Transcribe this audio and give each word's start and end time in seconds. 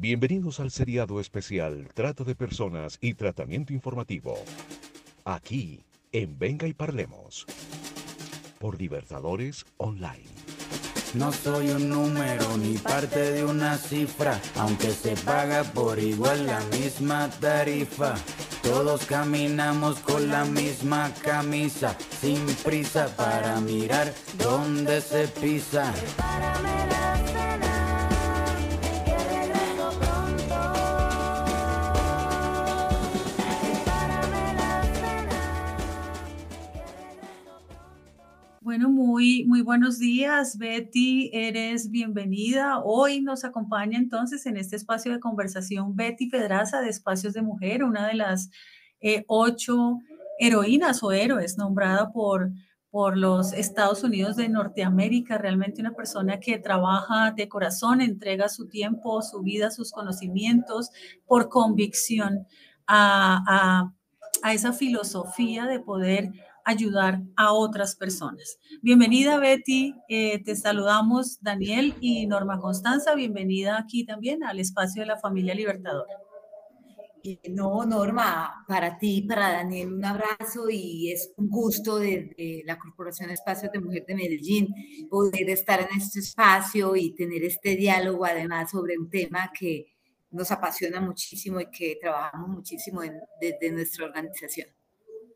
Bienvenidos 0.00 0.60
al 0.60 0.70
seriado 0.70 1.20
especial 1.20 1.90
Trata 1.92 2.24
de 2.24 2.34
Personas 2.34 2.96
y 3.02 3.12
Tratamiento 3.12 3.74
Informativo. 3.74 4.34
Aquí, 5.26 5.84
en 6.10 6.38
Venga 6.38 6.66
y 6.66 6.72
Parlemos. 6.72 7.44
Por 8.58 8.80
Libertadores 8.80 9.66
Online. 9.76 10.24
No 11.12 11.30
soy 11.32 11.68
un 11.68 11.90
número 11.90 12.56
ni 12.56 12.78
parte 12.78 13.32
de 13.32 13.44
una 13.44 13.76
cifra, 13.76 14.40
aunque 14.56 14.90
se 14.90 15.16
paga 15.16 15.64
por 15.64 15.98
igual 15.98 16.46
la 16.46 16.60
misma 16.78 17.28
tarifa. 17.38 18.14
Todos 18.62 19.04
caminamos 19.04 19.98
con 19.98 20.28
la 20.28 20.46
misma 20.46 21.12
camisa, 21.22 21.94
sin 22.22 22.46
prisa 22.64 23.14
para 23.18 23.60
mirar 23.60 24.14
dónde 24.38 25.02
se 25.02 25.28
pisa. 25.28 25.92
Muy, 39.38 39.62
buenos 39.62 39.98
días, 39.98 40.58
Betty. 40.58 41.30
Eres 41.32 41.90
bienvenida. 41.90 42.80
Hoy 42.82 43.20
nos 43.20 43.44
acompaña 43.44 43.96
entonces 43.96 44.44
en 44.46 44.56
este 44.56 44.76
espacio 44.76 45.12
de 45.12 45.20
conversación 45.20 45.94
Betty 45.94 46.28
Pedraza 46.28 46.80
de 46.80 46.88
Espacios 46.88 47.34
de 47.34 47.42
Mujer, 47.42 47.84
una 47.84 48.08
de 48.08 48.14
las 48.14 48.50
eh, 49.00 49.24
ocho 49.28 49.98
heroínas 50.38 51.02
o 51.02 51.12
héroes 51.12 51.58
nombrada 51.58 52.12
por, 52.12 52.50
por 52.90 53.16
los 53.16 53.52
Estados 53.52 54.02
Unidos 54.02 54.36
de 54.36 54.48
Norteamérica. 54.48 55.38
Realmente 55.38 55.80
una 55.80 55.94
persona 55.94 56.40
que 56.40 56.58
trabaja 56.58 57.30
de 57.30 57.48
corazón, 57.48 58.00
entrega 58.00 58.48
su 58.48 58.68
tiempo, 58.68 59.22
su 59.22 59.42
vida, 59.42 59.70
sus 59.70 59.92
conocimientos 59.92 60.90
por 61.26 61.48
convicción 61.48 62.46
a, 62.86 63.44
a, 63.46 63.94
a 64.42 64.54
esa 64.54 64.72
filosofía 64.72 65.66
de 65.66 65.78
poder 65.78 66.32
ayudar 66.64 67.22
a 67.36 67.52
otras 67.52 67.96
personas. 67.96 68.58
Bienvenida 68.82 69.38
Betty, 69.38 69.94
eh, 70.08 70.42
te 70.42 70.56
saludamos 70.56 71.40
Daniel 71.40 71.94
y 72.00 72.26
Norma 72.26 72.60
Constanza, 72.60 73.14
bienvenida 73.14 73.78
aquí 73.78 74.04
también 74.04 74.44
al 74.44 74.60
espacio 74.60 75.02
de 75.02 75.06
la 75.06 75.18
familia 75.18 75.54
Libertadora. 75.54 76.14
No, 77.50 77.84
Norma, 77.84 78.64
para 78.66 78.96
ti, 78.96 79.22
para 79.22 79.50
Daniel, 79.50 79.92
un 79.92 80.04
abrazo 80.04 80.70
y 80.70 81.12
es 81.12 81.32
un 81.36 81.50
gusto 81.50 81.98
desde 81.98 82.62
la 82.64 82.78
Corporación 82.78 83.28
Espacios 83.30 83.70
de 83.72 83.78
Mujer 83.78 84.06
de 84.06 84.14
Medellín 84.14 84.74
poder 85.10 85.50
estar 85.50 85.80
en 85.80 85.98
este 85.98 86.20
espacio 86.20 86.96
y 86.96 87.14
tener 87.14 87.44
este 87.44 87.76
diálogo 87.76 88.24
además 88.24 88.70
sobre 88.70 88.98
un 88.98 89.10
tema 89.10 89.50
que 89.58 89.86
nos 90.30 90.50
apasiona 90.50 91.00
muchísimo 91.00 91.60
y 91.60 91.70
que 91.70 91.98
trabajamos 92.00 92.48
muchísimo 92.48 93.02
desde 93.40 93.70
nuestra 93.70 94.06
organización. 94.06 94.68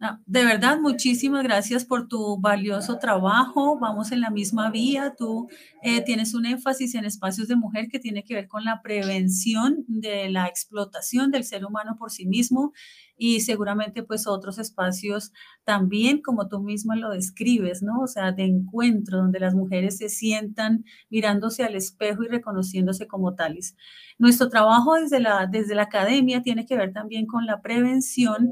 Ah, 0.01 0.21
de 0.27 0.45
verdad, 0.45 0.79
muchísimas 0.81 1.43
gracias 1.45 1.85
por 1.85 2.09
tu 2.09 2.39
valioso 2.41 2.99
trabajo. 2.99 3.79
Vamos 3.79 4.13
en 4.13 4.21
la 4.21 4.31
misma 4.31 4.71
vía. 4.71 5.15
Tú 5.17 5.49
eh, 5.83 6.03
tienes 6.03 6.35
un 6.35 6.47
énfasis 6.47 6.95
en 6.95 7.05
espacios 7.05 7.49
de 7.49 7.57
mujer 7.57 7.89
que 7.89 7.99
tiene 7.99 8.25
que 8.25 8.35
ver 8.35 8.49
con 8.49 8.65
la 8.65 8.83
prevención 8.83 9.85
de 9.87 10.31
la 10.31 10.47
explotación 10.47 11.31
del 11.31 11.45
ser 11.45 11.65
humano 11.65 11.97
por 11.99 12.11
sí 12.11 12.27
mismo 12.27 12.73
y 13.17 13.41
seguramente 13.41 14.03
pues 14.03 14.27
otros 14.27 14.59
espacios 14.59 15.33
también, 15.65 16.21
como 16.21 16.49
tú 16.49 16.61
misma 16.61 16.97
lo 16.97 17.11
describes, 17.11 17.83
¿no? 17.83 18.01
O 18.01 18.07
sea, 18.07 18.33
de 18.33 18.45
encuentro 18.45 19.19
donde 19.19 19.41
las 19.41 19.55
mujeres 19.55 19.99
se 19.99 20.09
sientan 20.09 20.85
mirándose 21.11 21.63
al 21.63 21.77
espejo 21.77 22.25
y 22.25 22.29
reconociéndose 22.29 23.07
como 23.07 23.35
tales. 23.35 23.77
Nuestro 24.19 24.49
trabajo 24.49 24.95
desde 24.95 25.21
la, 25.21 25.47
desde 25.47 25.75
la 25.75 25.83
academia 25.83 26.43
tiene 26.43 26.67
que 26.67 26.77
ver 26.77 26.93
también 26.93 27.27
con 27.27 27.47
la 27.47 27.63
prevención 27.63 28.51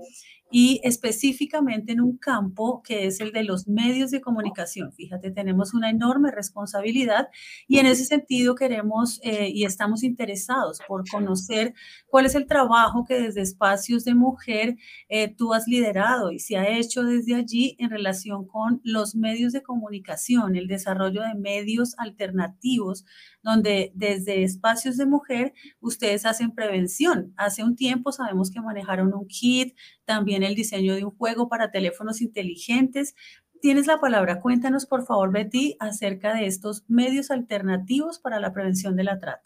y 0.53 0.81
específicamente 0.85 1.93
en 1.93 2.01
un 2.01 2.19
campo 2.19 2.83
que 2.83 3.07
es 3.07 3.21
el 3.21 3.33
de 3.33 3.43
los 3.43 3.67
medios 3.67 4.11
de 4.11 4.21
comunicación. 4.21 4.93
Fíjate, 4.93 5.31
tenemos 5.31 5.73
una 5.73 5.91
enorme 5.91 6.31
responsabilidad 6.31 7.29
y 7.67 7.79
en 7.79 7.87
ese 7.87 8.05
sentido 8.05 8.55
queremos 8.55 9.19
eh, 9.25 9.49
y 9.49 9.65
estamos 9.65 10.03
interesados 10.03 10.79
por 10.87 11.09
conocer 11.09 11.75
cuál 12.07 12.27
es 12.27 12.35
el 12.35 12.47
trabajo 12.47 13.05
que 13.07 13.21
desde 13.21 13.41
espacios 13.41 14.05
de 14.05 14.15
mujer 14.15 14.77
eh, 15.09 15.35
tú 15.35 15.55
has 15.55 15.67
liderado 15.67 16.31
y 16.31 16.39
se 16.39 16.59
ha 16.59 16.69
hecho 16.69 17.03
desde 17.03 17.35
allí 17.35 17.75
en 17.79 17.91
relación 17.91 18.47
con 18.47 18.81
los 18.85 19.15
medios 19.15 19.53
de 19.53 19.63
comunicación, 19.63 20.55
el 20.55 20.69
desarrollo 20.69 21.23
de 21.23 21.35
medios 21.35 21.95
alternativos 21.97 23.07
donde 23.43 23.93
desde 23.95 24.43
espacios 24.43 24.97
de 24.97 25.07
mujer 25.07 25.53
ustedes 25.81 26.25
hacen 26.27 26.53
prevención. 26.53 27.35
Hace 27.37 27.65
un 27.65 27.77
tiempo 27.77 28.13
sabemos 28.13 28.51
que 28.51 28.61
manejaron 28.61 29.13
un 29.15 29.27
kit, 29.27 29.77
también 30.05 30.43
el 30.43 30.55
diseño 30.55 30.95
de 30.95 31.05
un 31.05 31.11
juego 31.11 31.49
para 31.49 31.71
teléfonos 31.71 32.21
inteligentes. 32.21 33.15
Tienes 33.61 33.87
la 33.87 34.01
palabra. 34.01 34.41
Cuéntanos, 34.41 34.87
por 34.87 35.05
favor, 35.05 35.33
Betty, 35.33 35.77
acerca 35.79 36.35
de 36.35 36.47
estos 36.47 36.85
medios 36.89 37.31
alternativos 37.31 38.19
para 38.19 38.41
la 38.41 38.53
prevención 38.53 38.97
de 38.97 39.05
la 39.05 39.19
trata. 39.19 39.43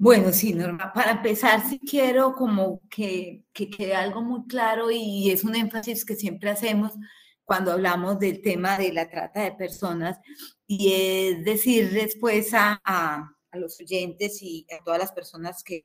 Bueno, 0.00 0.32
sí, 0.32 0.54
Norma, 0.54 0.92
para 0.92 1.10
empezar, 1.10 1.60
sí 1.68 1.80
quiero 1.80 2.34
como 2.34 2.80
que, 2.88 3.42
que 3.52 3.68
quede 3.68 3.96
algo 3.96 4.22
muy 4.22 4.46
claro 4.46 4.92
y 4.92 5.30
es 5.30 5.42
un 5.42 5.56
énfasis 5.56 6.04
que 6.04 6.14
siempre 6.14 6.50
hacemos 6.50 6.92
cuando 7.44 7.72
hablamos 7.72 8.20
del 8.20 8.40
tema 8.40 8.78
de 8.78 8.92
la 8.92 9.08
trata 9.10 9.40
de 9.40 9.52
personas 9.52 10.20
y 10.68 10.92
es 10.92 11.44
decirles 11.44 12.16
pues 12.20 12.52
a, 12.52 12.80
a, 12.84 13.34
los 13.54 13.80
oyentes 13.80 14.42
y 14.42 14.66
a 14.70 14.84
todas 14.84 15.00
las 15.00 15.12
personas 15.12 15.64
que, 15.64 15.84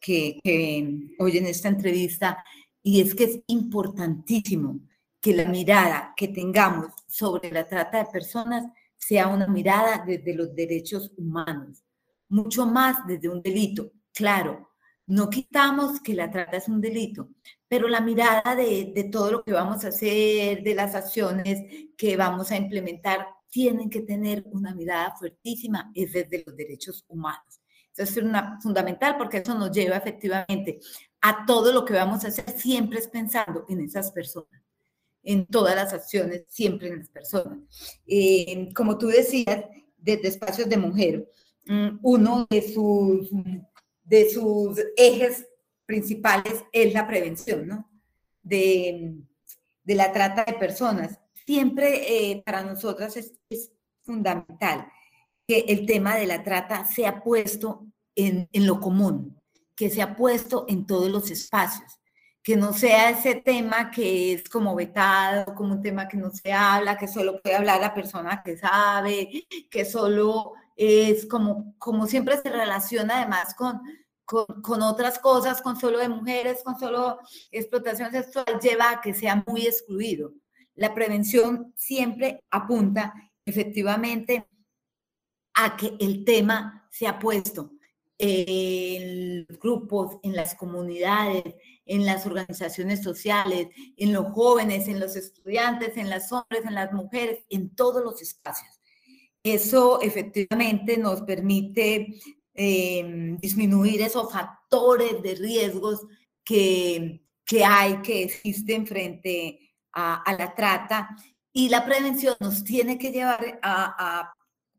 que, 0.00 0.40
que 0.42 1.14
oyen 1.20 1.46
esta 1.46 1.68
entrevista, 1.68 2.44
y 2.82 3.00
es 3.00 3.14
que 3.14 3.24
es 3.24 3.40
importantísimo 3.46 4.80
que 5.20 5.34
la 5.34 5.46
mirada 5.46 6.12
que 6.16 6.28
tengamos 6.28 6.92
sobre 7.06 7.50
la 7.50 7.66
trata 7.66 7.98
de 7.98 8.10
personas 8.10 8.64
sea 8.96 9.28
una 9.28 9.46
mirada 9.46 10.04
desde 10.04 10.34
los 10.34 10.54
derechos 10.54 11.12
humanos, 11.16 11.84
mucho 12.28 12.66
más 12.66 13.06
desde 13.06 13.28
un 13.28 13.40
delito. 13.40 13.92
Claro, 14.12 14.68
no 15.06 15.30
quitamos 15.30 16.00
que 16.00 16.14
la 16.14 16.30
trata 16.30 16.56
es 16.56 16.68
un 16.68 16.80
delito, 16.80 17.28
pero 17.68 17.88
la 17.88 18.00
mirada 18.00 18.54
de, 18.56 18.92
de, 18.94 19.04
todo 19.04 19.30
lo 19.30 19.44
que 19.44 19.52
vamos 19.52 19.84
a 19.84 19.88
hacer, 19.88 20.62
de 20.62 20.74
las 20.74 20.94
acciones 20.94 21.60
que 21.96 22.16
vamos 22.16 22.50
a 22.50 22.56
implementar, 22.56 23.26
tienen 23.54 23.88
que 23.88 24.00
tener 24.00 24.42
una 24.50 24.74
mirada 24.74 25.14
fuertísima, 25.16 25.92
es 25.94 26.12
desde 26.12 26.42
los 26.44 26.56
derechos 26.56 27.04
humanos. 27.06 27.60
Eso 27.96 28.02
es 28.02 28.16
una, 28.16 28.58
fundamental 28.60 29.16
porque 29.16 29.36
eso 29.36 29.56
nos 29.56 29.70
lleva 29.70 29.96
efectivamente 29.96 30.80
a 31.20 31.46
todo 31.46 31.72
lo 31.72 31.84
que 31.84 31.94
vamos 31.94 32.24
a 32.24 32.28
hacer, 32.28 32.50
siempre 32.50 32.98
es 32.98 33.06
pensando 33.06 33.64
en 33.68 33.82
esas 33.82 34.10
personas, 34.10 34.60
en 35.22 35.46
todas 35.46 35.76
las 35.76 35.92
acciones, 35.92 36.42
siempre 36.48 36.88
en 36.88 36.98
las 36.98 37.08
personas. 37.08 37.60
Eh, 38.08 38.74
como 38.74 38.98
tú 38.98 39.06
decías, 39.06 39.66
desde 39.98 40.26
espacios 40.26 40.68
de 40.68 40.76
mujer, 40.76 41.30
mm, 41.66 42.00
uno 42.02 42.48
de 42.50 42.60
sus, 42.60 43.30
de 44.02 44.30
sus 44.30 44.80
ejes 44.96 45.46
principales 45.86 46.64
es 46.72 46.92
la 46.92 47.06
prevención, 47.06 47.68
¿no? 47.68 47.88
De, 48.42 49.14
de 49.84 49.94
la 49.94 50.12
trata 50.12 50.44
de 50.44 50.54
personas 50.54 51.20
siempre 51.46 52.30
eh, 52.30 52.42
para 52.44 52.62
nosotras 52.62 53.16
es, 53.16 53.32
fundamental 54.02 54.86
que 55.46 55.60
el 55.60 55.86
tema 55.86 56.14
de 56.16 56.26
la 56.26 56.42
trata 56.42 56.84
sea 56.84 57.22
puesto 57.22 57.86
en, 58.14 58.48
lo 58.52 58.78
común, 58.78 59.40
que 59.74 59.88
sea 59.88 60.14
puesto 60.14 60.66
en 60.68 60.86
todos 60.86 61.10
los 61.10 61.30
espacios, 61.30 61.98
que 62.42 62.54
no 62.54 62.74
sea 62.74 63.08
ese 63.08 63.36
tema 63.36 63.90
que 63.90 64.34
es 64.34 64.48
como 64.50 64.74
vetado, 64.74 65.54
como 65.54 65.72
un 65.72 65.80
tema 65.82 66.06
que 66.06 66.18
no 66.18 66.30
se 66.30 66.52
habla, 66.52 66.98
que 66.98 67.08
solo 67.08 67.40
puede 67.40 67.56
hablar 67.56 67.80
la 67.80 67.94
persona 67.94 68.42
que 68.44 68.58
sabe, 68.58 69.46
que 69.70 69.86
solo 69.86 70.52
es 70.76 71.24
como, 71.26 71.74
como 71.78 72.06
siempre 72.06 72.36
se 72.42 72.50
relaciona 72.50 73.20
además 73.20 73.54
con, 73.54 73.80
con, 74.26 74.44
con, 74.60 74.82
otras 74.82 75.18
cosas, 75.18 75.62
con 75.62 75.80
solo 75.80 75.98
de 75.98 76.10
mujeres, 76.10 76.62
con 76.62 76.78
solo 76.78 77.18
explotación 77.50 78.10
sexual, 78.12 78.60
lleva 78.60 78.90
a 78.90 79.00
que 79.00 79.14
sea 79.14 79.42
muy 79.46 79.66
excluido. 79.66 80.32
La 80.76 80.94
prevención 80.94 81.72
siempre 81.76 82.42
apunta 82.50 83.14
efectivamente 83.44 84.46
a 85.54 85.76
que 85.76 85.96
el 86.00 86.24
tema 86.24 86.88
se 86.90 87.06
ha 87.06 87.18
puesto 87.18 87.70
en 88.18 89.46
los 89.48 89.58
grupos, 89.58 90.18
en 90.22 90.34
las 90.34 90.54
comunidades, 90.54 91.54
en 91.84 92.06
las 92.06 92.26
organizaciones 92.26 93.02
sociales, 93.02 93.68
en 93.96 94.12
los 94.12 94.32
jóvenes, 94.32 94.88
en 94.88 95.00
los 95.00 95.16
estudiantes, 95.16 95.96
en 95.96 96.10
las 96.10 96.32
hombres, 96.32 96.64
en 96.64 96.74
las 96.74 96.92
mujeres, 96.92 97.44
en 97.50 97.74
todos 97.74 98.02
los 98.02 98.22
espacios. 98.22 98.80
Eso 99.42 100.00
efectivamente 100.00 100.96
nos 100.96 101.22
permite 101.22 102.14
eh, 102.54 103.36
disminuir 103.40 104.00
esos 104.00 104.32
factores 104.32 105.20
de 105.22 105.34
riesgos 105.34 106.06
que, 106.44 107.20
que 107.44 107.64
hay, 107.64 108.00
que 108.00 108.22
existen 108.22 108.86
frente 108.86 109.63
a, 109.94 110.34
la 110.36 110.54
trata 110.54 111.16
y 111.52 111.68
la 111.68 111.84
prevención 111.84 112.36
nos 112.40 112.64
tiene 112.64 112.98
que 112.98 113.12
llevar 113.12 113.58
a, 113.62 114.34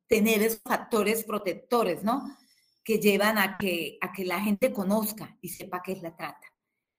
tener 0.08 0.44
esos 0.44 0.62
factores 0.62 1.24
protectores, 1.24 2.04
¿no? 2.04 2.38
que 2.84 3.00
llevan 3.00 3.40
a 3.40 3.58
que, 3.58 3.98
a 4.00 4.14
que 4.14 4.24
la 4.24 4.40
gente 4.40 4.72
conozca 4.72 5.36
y 5.42 5.50
sepa 5.50 5.82
qué 5.82 5.94
es 5.94 6.04
la 6.04 6.16
trata, 6.16 6.48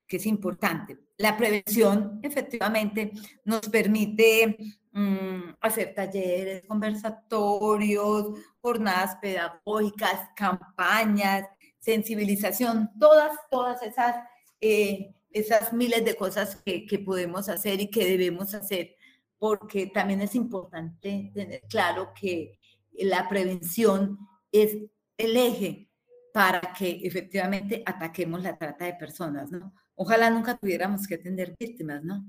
que 0.09 0.17
es 0.17 0.27
importante. 0.27 0.99
La 1.17 1.37
prevención 1.37 2.19
efectivamente 2.25 3.13
nos 3.45 3.61
permite 3.69 4.57
mm, 4.91 5.55
hacer 5.61 5.95
talleres, 5.95 6.65
conversatorios, 6.67 8.41
jornadas 8.61 9.17
pedagógicas, 9.23 10.31
campañas, 10.35 11.47
sensibilización, 11.79 12.91
todas, 12.99 13.39
todas 13.49 13.81
esas, 13.83 14.17
eh, 14.61 15.15
esas 15.39 15.73
miles 15.73 16.05
de 16.05 16.17
cosas 16.17 16.57
que, 16.57 16.87
que 16.87 16.99
podemos 16.99 17.49
hacer 17.49 17.81
y 17.81 17.91
que 17.91 18.05
debemos 18.05 18.55
hacer, 18.55 18.97
porque 19.39 19.87
también 19.87 20.23
es 20.23 20.35
importante 20.35 21.31
tener 21.35 21.63
claro 21.69 22.13
que 22.19 22.59
la 22.93 23.29
prevención 23.29 24.19
es 24.51 24.77
el 25.19 25.37
eje 25.37 25.91
para 26.33 26.61
que 26.73 27.01
efectivamente 27.03 27.83
ataquemos 27.85 28.43
la 28.43 28.57
trata 28.57 28.85
de 28.85 28.95
personas, 28.95 29.51
¿no? 29.51 29.73
Ojalá 29.95 30.31
nunca 30.31 30.57
tuviéramos 30.57 31.07
que 31.07 31.15
atender 31.15 31.55
víctimas, 31.59 32.03
¿no? 32.03 32.25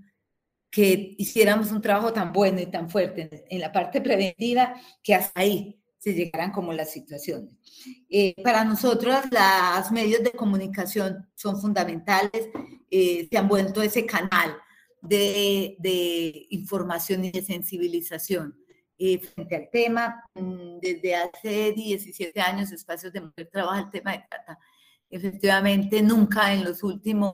Que 0.70 1.16
hiciéramos 1.18 1.72
un 1.72 1.82
trabajo 1.82 2.14
tan 2.14 2.32
bueno 2.32 2.62
y 2.62 2.68
tan 2.68 2.90
fuerte 2.90 3.46
en 3.50 3.60
la 3.60 3.72
parte 3.72 4.02
preventiva 4.02 4.76
que 5.04 5.16
hasta 5.16 5.42
ahí 5.42 5.82
se 5.98 6.14
llegaran 6.14 6.52
como 6.52 6.74
las 6.74 6.92
situaciones. 6.92 7.52
Eh, 8.10 8.36
para 8.44 8.64
nosotros, 8.64 9.16
los 9.32 9.92
medios 9.92 10.24
de 10.24 10.32
comunicación 10.32 11.28
son 11.36 11.60
fundamentales, 11.60 12.50
eh, 12.90 13.28
se 13.30 13.38
han 13.38 13.48
vuelto 13.48 13.82
ese 13.82 14.06
canal 14.06 14.56
de, 15.02 16.48
información 16.50 17.26
y 17.26 17.32
de 17.32 17.42
sensibilización 17.42 18.56
eh, 18.98 19.20
frente 19.20 19.56
al 19.56 19.70
tema. 19.72 20.24
Mm, 20.36 20.80
desde 20.80 21.16
hace 21.16 21.74
17 21.74 22.40
años, 22.42 22.72
Espacios 22.72 23.14
de 23.14 23.22
Mujer 23.22 23.50
trabaja 23.52 23.82
el 23.82 23.92
tema 23.92 24.12
de 24.14 24.24
trata. 24.30 24.60
Efectivamente, 25.10 26.02
nunca 26.02 26.54
en 26.54 26.64
los 26.64 26.84
últimos 26.84 27.34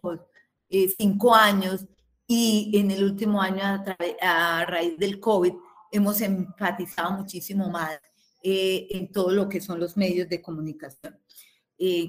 eh, 0.69 0.93
cinco 0.97 1.33
años 1.33 1.85
y 2.27 2.71
en 2.79 2.91
el 2.91 3.03
último 3.03 3.41
año 3.41 3.63
a, 3.63 3.83
a, 4.21 4.65
raíz 4.65 4.97
del 4.97 5.19
COVID 5.19 5.53
hemos 5.91 6.21
enfatizado 6.21 7.11
muchísimo 7.11 7.69
más 7.69 7.99
eh, 8.43 8.87
en 8.91 9.11
todo 9.11 9.31
lo 9.31 9.49
que 9.49 9.61
son 9.61 9.79
los 9.79 9.97
medios 9.97 10.29
de 10.29 10.41
comunicación. 10.41 11.17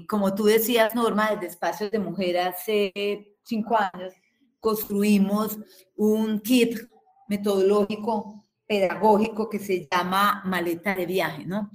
como 0.07 0.35
tú 0.35 0.45
decías, 0.45 0.93
Norma, 0.93 1.31
desde 1.31 1.47
Espacios 1.47 1.91
de 1.91 1.99
Mujer 1.99 2.37
hace 2.37 3.35
cinco 3.43 3.77
años 3.77 4.13
construimos 4.59 5.57
un 5.95 6.39
kit 6.39 6.89
metodológico 7.27 8.45
pedagógico 8.65 9.49
que 9.49 9.59
se 9.59 9.87
llama 9.91 10.41
maleta 10.45 10.95
de 10.95 11.05
viaje, 11.05 11.45
¿no? 11.45 11.69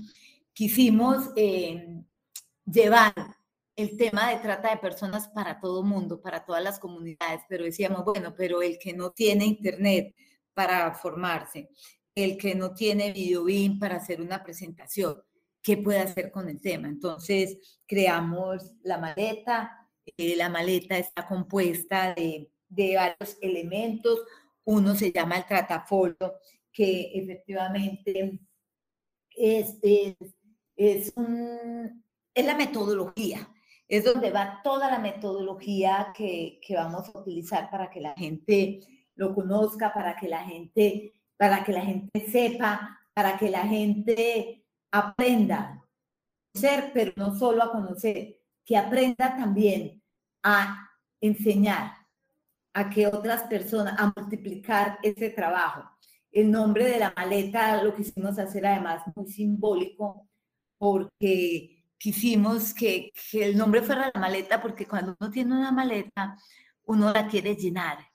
Quisimos 0.52 1.30
eh, 1.36 2.02
llevar 2.64 3.14
el 3.76 3.96
tema 3.96 4.30
de 4.30 4.36
trata 4.38 4.70
de 4.70 4.76
personas 4.76 5.28
para 5.28 5.60
todo 5.60 5.82
mundo, 5.82 6.20
para 6.20 6.44
todas 6.44 6.62
las 6.62 6.78
comunidades, 6.78 7.42
pero 7.48 7.64
decíamos, 7.64 8.04
bueno, 8.04 8.34
pero 8.36 8.60
el 8.60 8.78
que 8.78 8.92
no 8.92 9.10
tiene 9.10 9.46
internet 9.46 10.14
para 10.52 10.92
formarse, 10.92 11.70
el 12.14 12.36
que 12.36 12.54
no 12.54 12.74
tiene 12.74 13.12
videobin 13.12 13.78
para 13.78 13.96
hacer 13.96 14.20
una 14.20 14.42
presentación, 14.42 15.22
¿qué 15.62 15.76
puede 15.76 16.00
hacer 16.00 16.30
con 16.30 16.48
el 16.48 16.60
tema? 16.60 16.88
Entonces 16.88 17.80
creamos 17.86 18.72
la 18.82 18.98
maleta, 18.98 19.88
eh, 20.16 20.36
la 20.36 20.48
maleta 20.48 20.98
está 20.98 21.26
compuesta 21.26 22.14
de, 22.14 22.50
de 22.68 22.96
varios 22.96 23.36
elementos, 23.40 24.20
uno 24.64 24.94
se 24.94 25.12
llama 25.12 25.38
el 25.38 25.46
tratafolio, 25.46 26.34
que 26.72 27.10
efectivamente 27.14 28.40
es, 29.36 29.78
es, 29.82 30.16
es, 30.76 31.12
es 32.34 32.44
la 32.46 32.56
metodología, 32.56 33.48
es 33.88 34.04
donde 34.04 34.30
va 34.30 34.60
toda 34.62 34.90
la 34.90 34.98
metodología 34.98 36.12
que, 36.16 36.60
que, 36.64 36.74
vamos 36.74 37.08
a 37.08 37.18
utilizar 37.18 37.68
para 37.70 37.90
que 37.90 38.00
la 38.00 38.14
gente 38.14 38.80
lo 39.16 39.34
conozca, 39.34 39.92
para 39.92 40.14
que 40.16 40.28
la 40.28 40.44
gente, 40.44 41.14
para 41.40 41.64
que 41.64 41.72
la 41.72 41.80
gente 41.80 42.30
sepa, 42.30 43.00
para 43.14 43.38
que 43.38 43.48
la 43.48 43.66
gente 43.66 44.62
aprenda 44.90 45.56
a 45.58 45.88
conocer, 46.52 46.90
pero 46.92 47.12
no 47.16 47.34
solo 47.34 47.62
a 47.62 47.72
conocer, 47.72 48.42
que 48.62 48.76
aprenda 48.76 49.38
también 49.38 50.02
a 50.42 50.90
enseñar 51.18 51.96
a 52.74 52.90
que 52.90 53.06
otras 53.06 53.44
personas, 53.44 53.98
a 53.98 54.12
multiplicar 54.14 54.98
ese 55.02 55.30
trabajo. 55.30 55.88
El 56.30 56.50
nombre 56.50 56.84
de 56.84 56.98
la 56.98 57.14
maleta 57.16 57.82
lo 57.82 57.96
quisimos 57.96 58.38
hacer 58.38 58.66
además 58.66 59.02
muy 59.16 59.26
simbólico 59.32 60.28
porque 60.76 61.86
quisimos 61.96 62.74
que, 62.74 63.12
el 63.32 63.56
nombre 63.56 63.80
fuera 63.80 64.10
la 64.12 64.20
maleta 64.20 64.60
porque 64.60 64.86
cuando 64.86 65.16
uno 65.18 65.30
tiene 65.30 65.54
una 65.54 65.72
maleta 65.72 66.36
uno 66.84 67.10
la 67.14 67.26
quiere 67.28 67.54
llenar, 67.56 68.09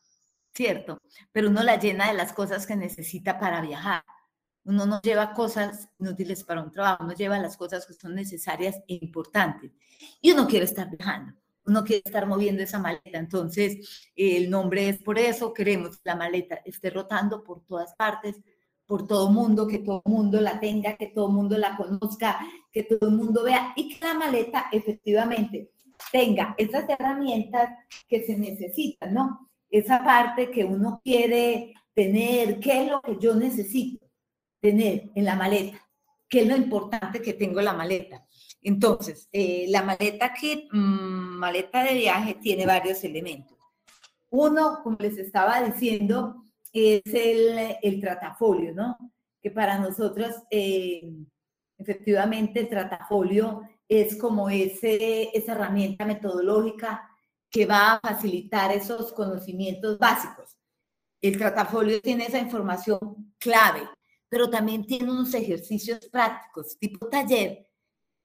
¿cierto? 0.55 0.99
Pero 1.31 1.49
uno 1.49 1.63
la 1.63 1.77
llena 1.79 2.07
de 2.07 2.17
las 2.17 2.33
cosas 2.33 2.65
que 2.65 2.75
necesita 2.75 3.39
para 3.39 3.61
viajar. 3.61 4.03
Uno 4.63 4.85
no 4.85 5.01
lleva 5.01 5.33
cosas 5.33 5.89
inútiles 5.99 6.43
para 6.43 6.63
un 6.63 6.71
trabajo, 6.71 7.03
uno 7.03 7.13
lleva 7.13 7.37
las 7.39 7.57
cosas 7.57 7.85
que 7.85 7.93
son 7.93 8.15
necesarias 8.15 8.77
e 8.87 8.95
importantes. 8.95 9.71
Y 10.21 10.31
uno 10.31 10.47
quiere 10.47 10.65
estar 10.65 10.89
viajando 10.89 11.33
uno 11.67 11.83
quiere 11.83 12.03
estar 12.05 12.27
moviendo 12.27 12.63
esa 12.63 12.79
maleta. 12.79 13.17
Entonces, 13.17 14.11
el 14.15 14.49
nombre 14.49 14.89
es 14.89 15.01
por 15.01 15.17
eso, 15.19 15.53
queremos 15.53 15.97
que 15.97 16.09
la 16.09 16.15
maleta 16.15 16.61
esté 16.65 16.89
rotando 16.89 17.43
por 17.43 17.65
todas 17.65 17.95
partes, 17.95 18.35
por 18.85 19.07
todo 19.07 19.31
mundo, 19.31 19.67
que 19.67 19.79
todo 19.79 20.01
mundo 20.05 20.39
la 20.41 20.59
tenga, 20.59 20.95
que 20.95 21.07
todo 21.07 21.29
mundo 21.29 21.57
la 21.57 21.75
conozca, 21.75 22.39
que 22.71 22.83
todo 22.83 23.09
el 23.09 23.15
mundo 23.15 23.43
vea 23.43 23.73
y 23.75 23.89
que 23.89 24.05
la 24.05 24.13
maleta 24.13 24.67
efectivamente 24.71 25.71
tenga 26.11 26.53
esas 26.57 26.87
herramientas 26.87 27.69
que 28.07 28.23
se 28.23 28.37
necesitan, 28.37 29.13
¿no? 29.13 29.49
Esa 29.69 30.03
parte 30.03 30.51
que 30.51 30.63
uno 30.63 31.01
quiere 31.03 31.73
tener, 31.93 32.59
qué 32.59 32.83
es 32.83 32.91
lo 32.91 33.01
que 33.01 33.17
yo 33.19 33.35
necesito 33.35 34.05
tener 34.61 35.11
en 35.15 35.25
la 35.25 35.35
maleta, 35.35 35.87
qué 36.27 36.41
es 36.41 36.47
lo 36.47 36.55
importante 36.55 37.21
que 37.21 37.33
tengo 37.33 37.59
en 37.59 37.65
la 37.65 37.73
maleta. 37.73 38.25
Entonces, 38.61 39.29
eh, 39.31 39.65
la 39.69 39.83
maleta 39.83 40.33
kit, 40.33 40.71
mm, 40.71 41.37
maleta 41.37 41.83
de 41.83 41.93
viaje, 41.93 42.35
tiene 42.41 42.65
varios 42.65 43.03
elementos. 43.03 43.57
Uno, 44.29 44.79
como 44.83 44.97
les 44.99 45.17
estaba 45.17 45.61
diciendo, 45.61 46.45
es 46.73 47.01
el, 47.05 47.77
el 47.81 48.01
tratafolio, 48.01 48.73
¿no? 48.73 48.97
Que 49.41 49.51
para 49.51 49.77
nosotros, 49.77 50.33
eh, 50.49 51.01
efectivamente, 51.77 52.59
el 52.59 52.69
tratafolio 52.69 53.61
es 53.87 54.17
como 54.17 54.49
ese, 54.49 55.29
esa 55.37 55.53
herramienta 55.53 56.05
metodológica 56.05 57.07
que 57.55 57.65
va 57.65 57.93
a 57.93 57.99
facilitar 58.01 58.69
esos 58.73 59.13
conocimientos 59.13 59.97
básicos. 59.97 60.57
El 61.21 61.37
tratafolio 61.37 62.01
tiene 62.01 62.25
esa 62.25 62.37
información 62.37 63.33
clave, 63.39 63.87
pero 64.27 64.49
también 64.49 64.85
tiene 64.85 65.09
unos 65.09 65.33
ejercicios 65.33 65.99
prácticos, 66.11 66.77
tipo 66.77 67.07
taller, 67.07 67.65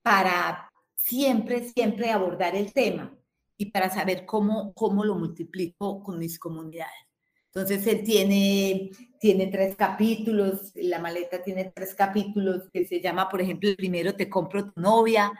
para 0.02 0.68
siempre, 0.96 1.62
siempre 1.62 2.10
abordar 2.10 2.56
el 2.56 2.72
tema 2.72 3.16
y 3.56 3.66
para 3.66 3.88
saber 3.88 4.26
cómo, 4.26 4.74
cómo 4.74 5.04
lo 5.04 5.14
multiplico 5.14 6.02
con 6.02 6.18
mis 6.18 6.36
comunidades. 6.36 7.06
Entonces, 7.54 7.86
él 7.86 8.02
tiene, 8.02 8.90
tiene 9.20 9.46
tres 9.46 9.76
capítulos, 9.76 10.72
la 10.74 10.98
maleta 10.98 11.40
tiene 11.40 11.70
tres 11.72 11.94
capítulos 11.94 12.68
que 12.72 12.84
se 12.84 13.00
llama, 13.00 13.28
por 13.28 13.40
ejemplo, 13.40 13.70
el 13.70 13.76
primero, 13.76 14.16
Te 14.16 14.28
compro 14.28 14.72
tu 14.72 14.80
novia, 14.80 15.32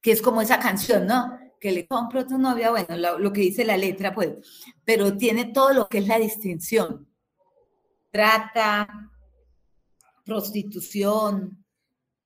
que 0.00 0.12
es 0.12 0.22
como 0.22 0.40
esa 0.40 0.58
canción, 0.58 1.06
¿no? 1.06 1.43
Que 1.64 1.72
le 1.72 1.86
compro 1.86 2.26
tu 2.26 2.36
novia, 2.36 2.70
bueno, 2.72 2.94
lo, 2.98 3.18
lo 3.18 3.32
que 3.32 3.40
dice 3.40 3.64
la 3.64 3.78
letra, 3.78 4.14
pues, 4.14 4.34
pero 4.84 5.16
tiene 5.16 5.46
todo 5.46 5.72
lo 5.72 5.88
que 5.88 5.96
es 5.96 6.06
la 6.06 6.18
distinción. 6.18 7.08
Trata, 8.10 8.86
prostitución, 10.26 11.64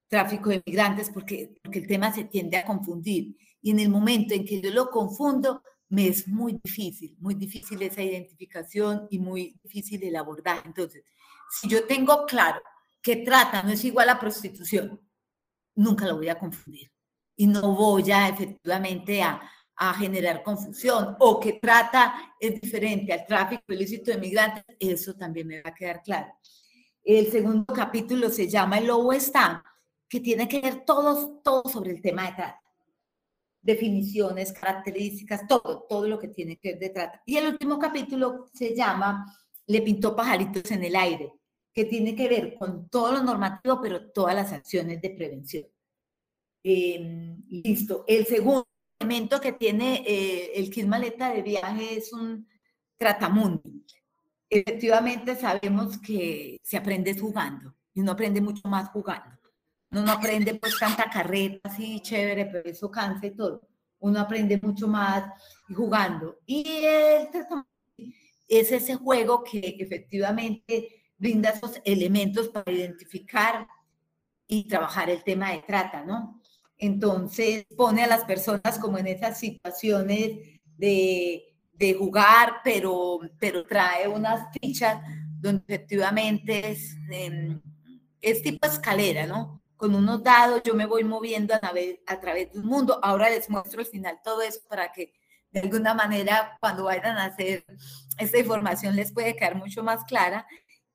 tráfico 0.09 0.51
de 0.51 0.61
migrantes 0.67 1.11
porque, 1.15 1.55
porque 1.63 1.79
el 1.79 1.87
tema 1.87 2.13
se 2.13 2.25
tiende 2.25 2.57
a 2.57 2.65
confundir. 2.65 3.37
Y 3.63 3.71
en 3.71 3.79
el 3.79 3.91
momento 3.91 4.35
en 4.35 4.45
que 4.45 4.61
yo 4.61 4.73
lo 4.73 4.91
confundo, 4.91 5.63
me 5.89 6.09
es 6.09 6.27
muy 6.27 6.59
difícil, 6.61 7.17
muy 7.21 7.37
difícil 7.37 7.81
esa 7.83 8.03
identificación 8.03 9.07
y 9.09 9.21
muy 9.21 9.57
difícil 9.63 10.03
el 10.03 10.17
abordaje. 10.17 10.63
Entonces, 10.67 11.05
si 11.49 11.69
yo 11.69 11.87
tengo 11.87 12.27
claro 12.27 12.61
que 13.01 13.19
trata 13.19 13.63
no 13.63 13.71
es 13.71 13.85
igual 13.85 14.09
a 14.09 14.19
prostitución, 14.19 15.01
nunca 15.77 16.09
lo 16.09 16.17
voy 16.17 16.29
a 16.29 16.41
confundir. 16.41 16.91
Y 17.39 17.47
no 17.47 17.75
voy 17.75 18.11
a 18.11 18.29
efectivamente 18.29 19.23
a, 19.23 19.41
a 19.79 19.95
generar 19.95 20.43
confusión 20.43 21.17
o 21.21 21.39
que 21.39 21.55
trata 21.55 22.35
es 22.39 22.61
diferente 22.61 23.13
al 23.13 23.25
tráfico 23.27 23.73
ilícito 23.73 24.11
de 24.11 24.19
migrantes, 24.19 24.65
eso 24.79 25.15
también 25.15 25.47
me 25.47 25.63
va 25.63 25.71
a 25.71 25.75
quedar 25.75 26.03
claro. 26.03 26.33
El 27.05 27.31
segundo 27.31 27.65
capítulo 27.73 28.29
se 28.29 28.49
llama 28.49 28.79
El 28.79 28.89
lobo 28.89 29.13
está 29.13 29.65
que 30.09 30.21
tiene 30.21 30.49
que 30.49 30.61
ver 30.61 30.85
todo, 30.85 31.41
todo 31.45 31.63
sobre 31.69 31.93
el 31.93 32.03
tema 32.03 32.27
de 32.27 32.33
trata. 32.33 32.61
Definiciones, 33.61 34.53
características, 34.53 35.47
todo, 35.47 35.87
todo 35.89 36.09
lo 36.09 36.19
que 36.19 36.29
tiene 36.29 36.57
que 36.57 36.71
ver 36.71 36.79
de 36.81 36.91
trata. 36.91 37.23
Y 37.25 37.37
el 37.37 37.47
último 37.47 37.79
capítulo 37.79 38.47
se 38.53 38.75
llama 38.75 39.27
Le 39.67 39.83
pintó 39.83 40.17
pajaritos 40.17 40.71
en 40.73 40.85
el 40.85 40.97
aire, 40.97 41.33
que 41.73 41.85
tiene 41.85 42.17
que 42.17 42.29
ver 42.29 42.55
con 42.59 42.89
todo 42.89 43.13
lo 43.13 43.23
normativo, 43.23 43.81
pero 43.81 44.11
todas 44.11 44.35
las 44.35 44.53
acciones 44.53 45.01
de 45.01 45.11
prevención. 45.11 45.67
Em, 46.71 47.43
Listo. 47.49 48.05
El 48.07 48.27
segundo 48.27 48.69
elemento 49.01 49.41
que 49.41 49.53
tiene 49.53 50.05
eh, 50.07 50.53
el 50.55 50.71
kit 50.71 50.87
maleta 50.87 51.33
de 51.33 51.41
viaje 51.43 51.97
es 51.97 52.13
un 52.13 52.47
tratamundi. 52.99 53.87
Efectivamente 54.51 55.35
sabemos 55.35 55.99
que 55.99 56.59
se 56.63 56.77
aprende 56.77 57.19
jugando 57.19 57.75
y 57.95 58.01
uno 58.01 58.13
aprende 58.13 58.43
mucho 58.43 58.69
más 58.69 58.91
jugando. 58.91 59.39
Uno 59.91 60.03
no 60.03 60.13
aprende 60.13 60.55
pues 60.57 60.79
tanta 60.79 61.09
carreta 61.09 61.61
así 61.71 62.01
chévere, 62.01 62.47
pero 62.47 62.69
eso 62.69 62.91
cansa 62.91 63.27
y 63.27 63.31
todo. 63.35 63.63
Uno 64.01 64.21
aprende 64.21 64.61
mucho 64.63 64.87
más 64.89 65.25
jugando. 65.75 66.39
Y 66.45 66.65
el 66.85 67.29
es 68.47 68.73
ese 68.73 68.95
juego 68.97 69.43
que 69.43 69.77
efectivamente 69.79 71.05
brinda 71.17 71.51
esos 71.51 71.81
elementos 71.85 72.49
para 72.49 72.71
identificar 72.71 73.67
y 74.47 74.69
trabajar 74.69 75.09
el 75.11 75.23
tema 75.25 75.53
de 75.53 75.63
trata, 75.63 76.05
¿no? 76.05 76.38
Entonces 76.79 77.67
pone 77.77 78.05
a 78.05 78.07
las 78.07 78.25
personas 78.25 78.79
como 78.79 78.99
en 78.99 79.09
esas 79.09 79.39
situaciones 79.39 80.61
de, 80.77 81.57
de 81.73 81.95
jugar, 81.95 82.61
pero, 82.65 83.21
pero 83.39 83.65
trae 83.65 84.07
unas 84.09 84.49
fichas 84.61 85.03
donde 85.41 85.63
efectivamente 85.67 86.71
es, 86.71 86.97
em, 87.11 87.61
es 88.21 88.43
tipo 88.43 88.67
escalera, 88.67 89.27
¿no? 89.27 89.63
Con 89.77 89.95
unos 89.95 90.23
dados 90.23 90.63
yo 90.65 90.75
me 90.75 90.87
voy 90.87 91.05
moviendo 91.05 91.55
a 91.55 91.61
través, 91.61 92.01
a 92.07 92.21
través 92.21 92.53
del 92.53 92.65
mundo. 92.65 92.99
Ahora 93.03 93.31
les 93.31 93.49
muestro 93.51 93.81
al 93.81 93.87
final 93.87 94.21
todo 94.23 94.43
eso 94.43 94.61
para 94.69 94.93
que 94.93 95.13
de 95.51 95.61
alguna 95.61 95.95
manera 95.95 96.57
cuando 96.61 96.85
vayan 96.85 97.17
a 97.17 97.27
hacer 97.27 97.65
esta 98.19 98.39
información 98.39 98.97
les 98.97 99.13
puede 99.13 99.35
quedar 99.37 99.55
mucho 99.55 99.83
más 99.83 100.05
clara 100.05 100.47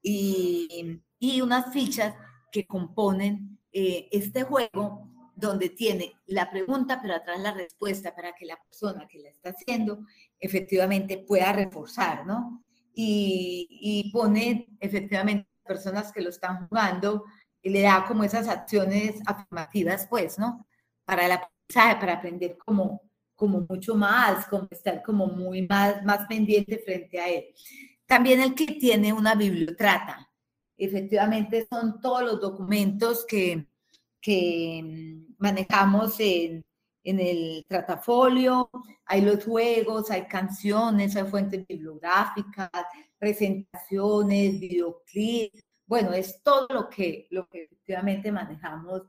y, 0.01 1.01
y 1.17 1.41
unas 1.41 1.73
fichas 1.73 2.13
que 2.51 2.67
componen 2.67 3.57
eh, 3.71 4.09
este 4.11 4.43
juego 4.43 5.12
donde 5.35 5.69
tiene 5.69 6.13
la 6.27 6.49
pregunta, 6.49 6.99
pero 7.01 7.15
atrás 7.15 7.39
la 7.39 7.53
respuesta 7.53 8.15
para 8.15 8.33
que 8.33 8.45
la 8.45 8.57
persona 8.57 9.07
que 9.07 9.19
la 9.19 9.29
está 9.29 9.49
haciendo 9.49 10.05
efectivamente 10.39 11.17
pueda 11.17 11.53
reforzar, 11.53 12.25
¿no? 12.25 12.63
Y, 12.93 13.67
y 13.69 14.11
pone 14.11 14.67
efectivamente 14.79 15.47
personas 15.63 16.11
que 16.11 16.21
lo 16.21 16.29
están 16.29 16.67
jugando 16.67 17.25
y 17.61 17.69
le 17.69 17.81
da 17.81 18.05
como 18.05 18.23
esas 18.23 18.47
acciones 18.47 19.21
afirmativas, 19.25 20.07
pues, 20.07 20.37
¿no? 20.37 20.67
Para 21.05 21.25
el 21.25 21.31
aprendizaje, 21.31 21.95
para 21.99 22.13
aprender 22.13 22.57
como, 22.57 23.01
como 23.35 23.65
mucho 23.67 23.95
más, 23.95 24.45
como 24.47 24.67
estar 24.69 25.01
como 25.01 25.27
muy 25.27 25.65
más, 25.67 26.03
más 26.03 26.27
pendiente 26.27 26.77
frente 26.79 27.19
a 27.19 27.29
él. 27.29 27.45
También 28.05 28.41
el 28.41 28.53
que 28.53 28.65
tiene 28.65 29.13
una 29.13 29.33
bibliotrata, 29.33 30.29
efectivamente 30.77 31.65
son 31.69 32.01
todos 32.01 32.23
los 32.23 32.41
documentos 32.41 33.25
que, 33.25 33.67
que 34.23 34.81
mm, 34.83 35.35
manejamos 35.37 36.15
en, 36.19 36.65
en 37.03 37.19
el 37.19 37.65
tratafolio, 37.67 38.69
hay 39.05 39.21
los 39.21 39.43
juegos, 39.43 40.09
hay 40.09 40.23
canciones, 40.23 41.15
hay 41.15 41.25
fuentes 41.25 41.67
bibliográficas, 41.67 42.71
presentaciones, 43.19 44.59
videoclips, 44.59 45.61
bueno, 45.85 46.13
es 46.13 46.41
todo 46.41 46.67
lo 46.69 46.89
que, 46.89 47.27
lo 47.31 47.47
que 47.49 47.63
efectivamente 47.63 48.31
manejamos 48.31 49.03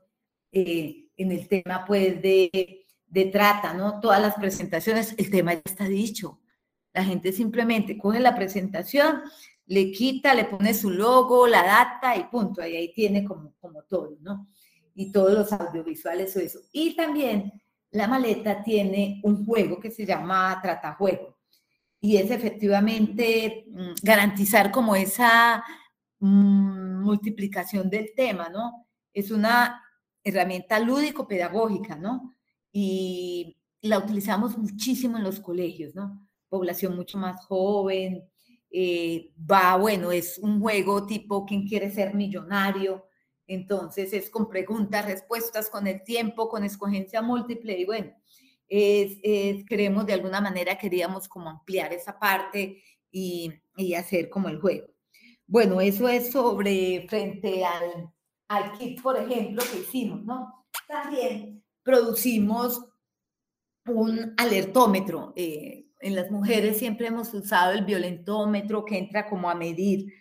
eh, 0.51 1.07
en 1.15 1.31
el 1.31 1.47
tema 1.47 1.85
pues 1.87 2.21
de, 2.21 2.85
de 3.07 3.25
trata, 3.25 3.73
¿no? 3.73 4.01
Todas 4.01 4.21
las 4.21 4.35
presentaciones, 4.35 5.15
el 5.17 5.31
tema 5.31 5.53
ya 5.53 5.61
está 5.63 5.85
dicho. 5.85 6.41
La 6.93 7.03
gente 7.03 7.31
simplemente 7.31 7.97
coge 7.97 8.19
la 8.19 8.35
presentación, 8.35 9.21
le 9.65 9.91
quita, 9.91 10.33
le 10.33 10.45
pone 10.45 10.73
su 10.73 10.91
logo, 10.91 11.47
la 11.47 11.63
data 11.63 12.15
y 12.17 12.25
punto. 12.25 12.61
Ahí, 12.61 12.75
ahí 12.75 12.93
tiene 12.93 13.23
como, 13.23 13.53
como 13.59 13.83
todo, 13.83 14.17
¿no? 14.21 14.47
Y 14.95 15.11
todos 15.11 15.33
los 15.33 15.51
audiovisuales 15.51 16.35
o 16.35 16.39
eso. 16.39 16.59
Y 16.71 16.95
también 16.95 17.51
la 17.91 18.07
maleta 18.07 18.63
tiene 18.63 19.21
un 19.23 19.45
juego 19.45 19.79
que 19.79 19.91
se 19.91 20.05
llama 20.05 20.59
Tratajuego. 20.61 21.37
Y 21.99 22.17
es 22.17 22.31
efectivamente 22.31 23.65
mm, 23.69 23.93
garantizar 24.01 24.71
como 24.71 24.95
esa 24.95 25.63
mm, 26.19 27.03
multiplicación 27.03 27.89
del 27.89 28.09
tema, 28.15 28.49
¿no? 28.49 28.87
Es 29.13 29.31
una 29.31 29.81
herramienta 30.23 30.79
lúdico-pedagógica, 30.79 31.95
¿no? 31.95 32.33
Y 32.71 33.57
la 33.81 33.99
utilizamos 33.99 34.57
muchísimo 34.57 35.17
en 35.17 35.23
los 35.23 35.39
colegios, 35.39 35.95
¿no? 35.95 36.27
Población 36.49 36.95
mucho 36.95 37.17
más 37.17 37.45
joven, 37.45 38.23
eh, 38.69 39.31
va, 39.49 39.77
bueno, 39.77 40.11
es 40.11 40.37
un 40.37 40.59
juego 40.59 41.05
tipo 41.05 41.45
¿Quién 41.45 41.65
quiere 41.65 41.89
ser 41.91 42.13
millonario? 42.13 43.05
Entonces 43.47 44.13
es 44.13 44.29
con 44.29 44.49
preguntas, 44.49 45.05
respuestas, 45.05 45.69
con 45.69 45.87
el 45.87 46.03
tiempo, 46.03 46.49
con 46.49 46.63
escogencia 46.63 47.21
múltiple 47.21 47.77
y 47.77 47.85
bueno, 47.85 48.11
es, 48.67 49.65
queremos 49.65 50.05
de 50.05 50.13
alguna 50.13 50.41
manera, 50.41 50.77
queríamos 50.77 51.27
como 51.27 51.49
ampliar 51.49 51.93
esa 51.93 52.17
parte 52.17 52.81
y, 53.11 53.53
hacer 53.95 54.29
como 54.29 54.49
el 54.49 54.59
juego. 54.59 54.87
Bueno, 55.47 55.79
eso 55.79 56.07
es 56.07 56.31
sobre 56.31 57.05
frente 57.07 57.63
al, 57.63 58.09
al 58.47 58.71
kit, 58.77 59.01
por 59.01 59.17
ejemplo, 59.17 59.63
que 59.71 59.79
hicimos, 59.79 60.23
¿no? 60.23 60.65
También 60.87 61.63
producimos 61.83 62.83
un 63.85 64.33
alertómetro. 64.37 65.33
Eh, 65.35 65.85
en 65.99 66.15
las 66.15 66.31
mujeres 66.31 66.77
siempre 66.77 67.07
hemos 67.07 67.33
usado 67.33 67.73
el 67.73 67.85
violentómetro 67.85 68.85
que 68.85 68.97
entra 68.97 69.29
como 69.29 69.49
a 69.49 69.55
medir 69.55 70.11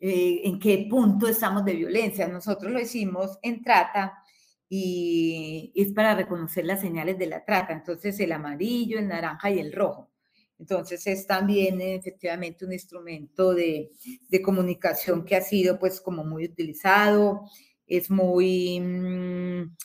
en 0.00 0.58
qué 0.58 0.86
punto 0.88 1.28
estamos 1.28 1.64
de 1.64 1.74
violencia. 1.74 2.28
Nosotros 2.28 2.72
lo 2.72 2.80
hicimos 2.80 3.38
en 3.42 3.62
trata 3.62 4.22
y 4.68 5.72
es 5.74 5.92
para 5.92 6.14
reconocer 6.14 6.64
las 6.64 6.80
señales 6.80 7.18
de 7.18 7.26
la 7.26 7.44
trata. 7.44 7.72
Entonces 7.72 8.18
el 8.20 8.32
amarillo, 8.32 8.98
el 8.98 9.08
naranja 9.08 9.50
y 9.50 9.58
el 9.58 9.72
rojo. 9.72 10.10
Entonces 10.58 11.06
es 11.06 11.26
también 11.26 11.80
efectivamente 11.80 12.64
un 12.64 12.72
instrumento 12.72 13.54
de, 13.54 13.92
de 14.28 14.42
comunicación 14.42 15.24
que 15.24 15.36
ha 15.36 15.40
sido 15.40 15.78
pues 15.78 16.00
como 16.00 16.24
muy 16.24 16.44
utilizado, 16.46 17.42
es 17.86 18.10
muy, 18.10 18.80
mm, 18.80 19.76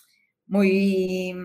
muy 0.47 1.35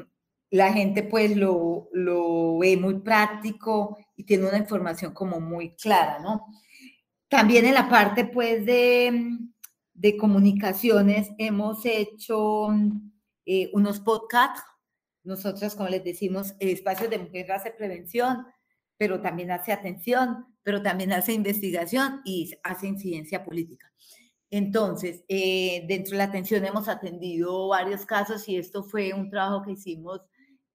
la 0.51 0.73
gente 0.73 1.03
pues 1.03 1.37
lo, 1.37 1.89
lo, 1.93 2.59
ve 2.59 2.77
muy 2.77 3.01
práctico 3.01 3.99
y 4.17 4.25
tiene 4.25 4.49
una 4.49 4.59
información 4.59 5.13
como 5.13 5.41
muy 5.41 5.75
clara, 5.77 6.21
¿no? 6.21 6.47
También 7.29 7.67
en 7.67 7.75
la 7.75 7.89
parte 7.89 8.25
pues 8.25 8.65
de, 8.65 9.39
de 9.95 10.17
comunicaciones 10.17 11.31
hemos 11.39 11.85
hecho 11.85 12.69
eh, 13.45 13.71
unos 13.73 14.01
podcasts, 14.01 14.63
nosotros 15.25 15.75
como 15.75 15.89
les 15.89 16.05
decimos, 16.05 16.55
el 16.61 16.69
espacio 16.69 17.09
de 17.09 17.19
mujer 17.19 17.51
hace 17.53 17.71
prevención, 17.71 18.47
pero 18.97 19.21
también 19.21 19.51
hace 19.51 19.73
atención, 19.73 20.47
pero 20.63 20.83
también 20.83 21.13
hace 21.13 21.33
investigación 21.33 22.21
y 22.25 22.51
hace 22.63 22.87
incidencia 22.87 23.45
política. 23.45 23.93
Entonces, 24.51 25.25
eh, 25.29 25.85
dentro 25.87 26.13
de 26.13 26.19
la 26.19 26.25
atención 26.25 26.65
hemos 26.65 26.89
atendido 26.89 27.69
varios 27.69 28.07
casos 28.07 28.49
y 28.49 28.57
esto 28.57 28.83
fue 28.83 29.13
un 29.13 29.29
trabajo 29.31 29.63
que 29.63 29.73
hicimos 29.73 30.23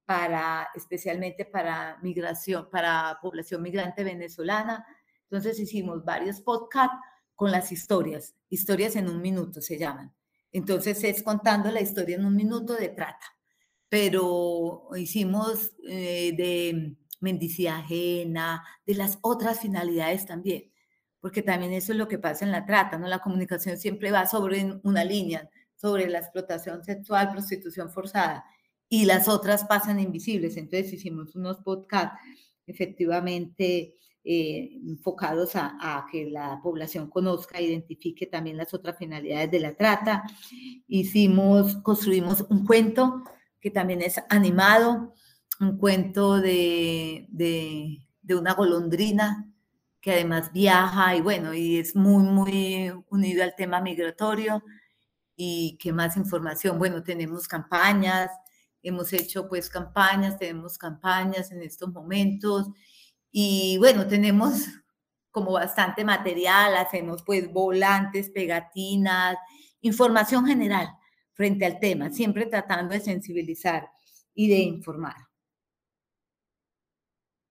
para, 0.06 0.68
especialmente 0.76 1.46
para 1.46 1.98
migración, 2.04 2.70
para 2.70 3.18
población 3.22 3.62
migrante 3.62 4.04
venezolana. 4.04 4.86
Entonces 5.30 5.60
hicimos 5.60 6.04
varios 6.06 6.42
podcasts 6.42 6.96
con 7.36 7.52
las 7.52 7.72
historias, 7.72 8.36
historias 8.50 8.96
en 8.96 9.10
un 9.10 9.22
minuto 9.22 9.62
se 9.62 9.78
llaman. 9.78 10.14
Entonces 10.52 11.04
es 11.04 11.24
contando 11.24 11.72
la 11.72 11.82
historia 11.82 12.16
en 12.16 12.26
un 12.26 12.36
minuto 12.36 12.76
de 12.76 12.90
trata, 12.90 13.26
pero 13.90 14.90
hicimos 14.96 15.74
eh, 15.88 16.34
de 16.38 16.96
mendicidad 17.20 17.80
ajena, 17.80 18.64
de 18.86 18.96
las 18.96 19.18
otras 19.22 19.60
finalidades 19.60 20.26
también, 20.26 20.72
porque 21.20 21.42
también 21.42 21.74
eso 21.74 21.92
es 21.94 21.98
lo 21.98 22.08
que 22.08 22.20
pasa 22.20 22.46
en 22.46 22.52
la 22.52 22.66
trata, 22.66 23.00
¿no? 23.00 23.08
La 23.08 23.20
comunicación 23.20 23.78
siempre 23.78 24.12
va 24.12 24.28
sobre 24.28 24.80
una 24.84 25.04
línea, 25.04 25.50
sobre 25.76 26.08
la 26.08 26.20
explotación 26.20 26.84
sexual, 26.84 27.32
prostitución 27.32 27.90
forzada, 27.90 28.46
y 28.90 29.06
las 29.06 29.28
otras 29.28 29.66
pasan 29.66 30.00
invisibles. 30.00 30.56
Entonces 30.58 30.94
hicimos 30.94 31.36
unos 31.36 31.58
podcasts 31.58 32.20
efectivamente 32.68 33.96
eh, 34.26 34.80
enfocados 34.88 35.52
a, 35.56 36.06
que 36.10 36.30
la 36.30 36.60
población 36.64 37.10
conozca, 37.10 37.60
identifique 37.60 38.26
también 38.26 38.56
las 38.56 38.74
otras 38.74 38.98
finalidades 38.98 39.52
de 39.52 39.60
la 39.60 39.76
trata. 39.76 40.24
Hicimos, 40.88 41.76
construimos 41.78 42.46
un 42.50 42.66
cuento 42.66 43.24
que 43.60 43.70
también 43.70 44.02
es 44.02 44.22
animado, 44.30 45.14
un 45.60 45.78
cuento 45.78 46.40
de, 46.40 47.28
de, 47.30 48.02
de 48.22 48.36
una 48.36 48.54
golondrina 48.54 49.54
que 50.00 50.12
además 50.12 50.52
viaja 50.54 51.16
y 51.16 51.22
bueno, 51.22 51.54
y 51.54 51.78
es 51.78 51.96
muy, 51.96 52.24
muy 52.24 52.92
unido 53.10 53.44
al 53.44 53.56
tema 53.56 53.82
migratorio. 53.82 54.64
¿Y 55.36 55.78
qué 55.82 55.92
más 55.92 56.16
información? 56.18 56.78
Bueno, 56.78 57.04
tenemos 57.04 57.48
campañas, 57.48 58.30
hemos 58.82 59.12
hecho 59.14 59.48
pues 59.50 59.70
campañas, 59.70 60.38
tenemos 60.38 60.78
campañas 60.78 61.52
en 61.52 61.62
estos 61.62 61.92
momentos 61.92 62.70
y 63.36 63.78
bueno, 63.80 64.08
tenemos 64.08 64.68
como 65.32 65.54
bastante 65.54 66.06
material, 66.06 66.78
hacemos 66.78 67.24
pues 67.24 67.52
volantes, 67.52 68.30
pegatinas, 68.30 69.36
información 69.82 70.46
general 70.46 70.88
frente 71.34 71.66
al 71.66 71.80
tema, 71.80 72.12
siempre 72.12 72.46
tratando 72.46 72.94
de 72.94 73.00
sensibilizar 73.00 73.90
y 74.36 74.50
de 74.50 74.60
informar. 74.60 75.16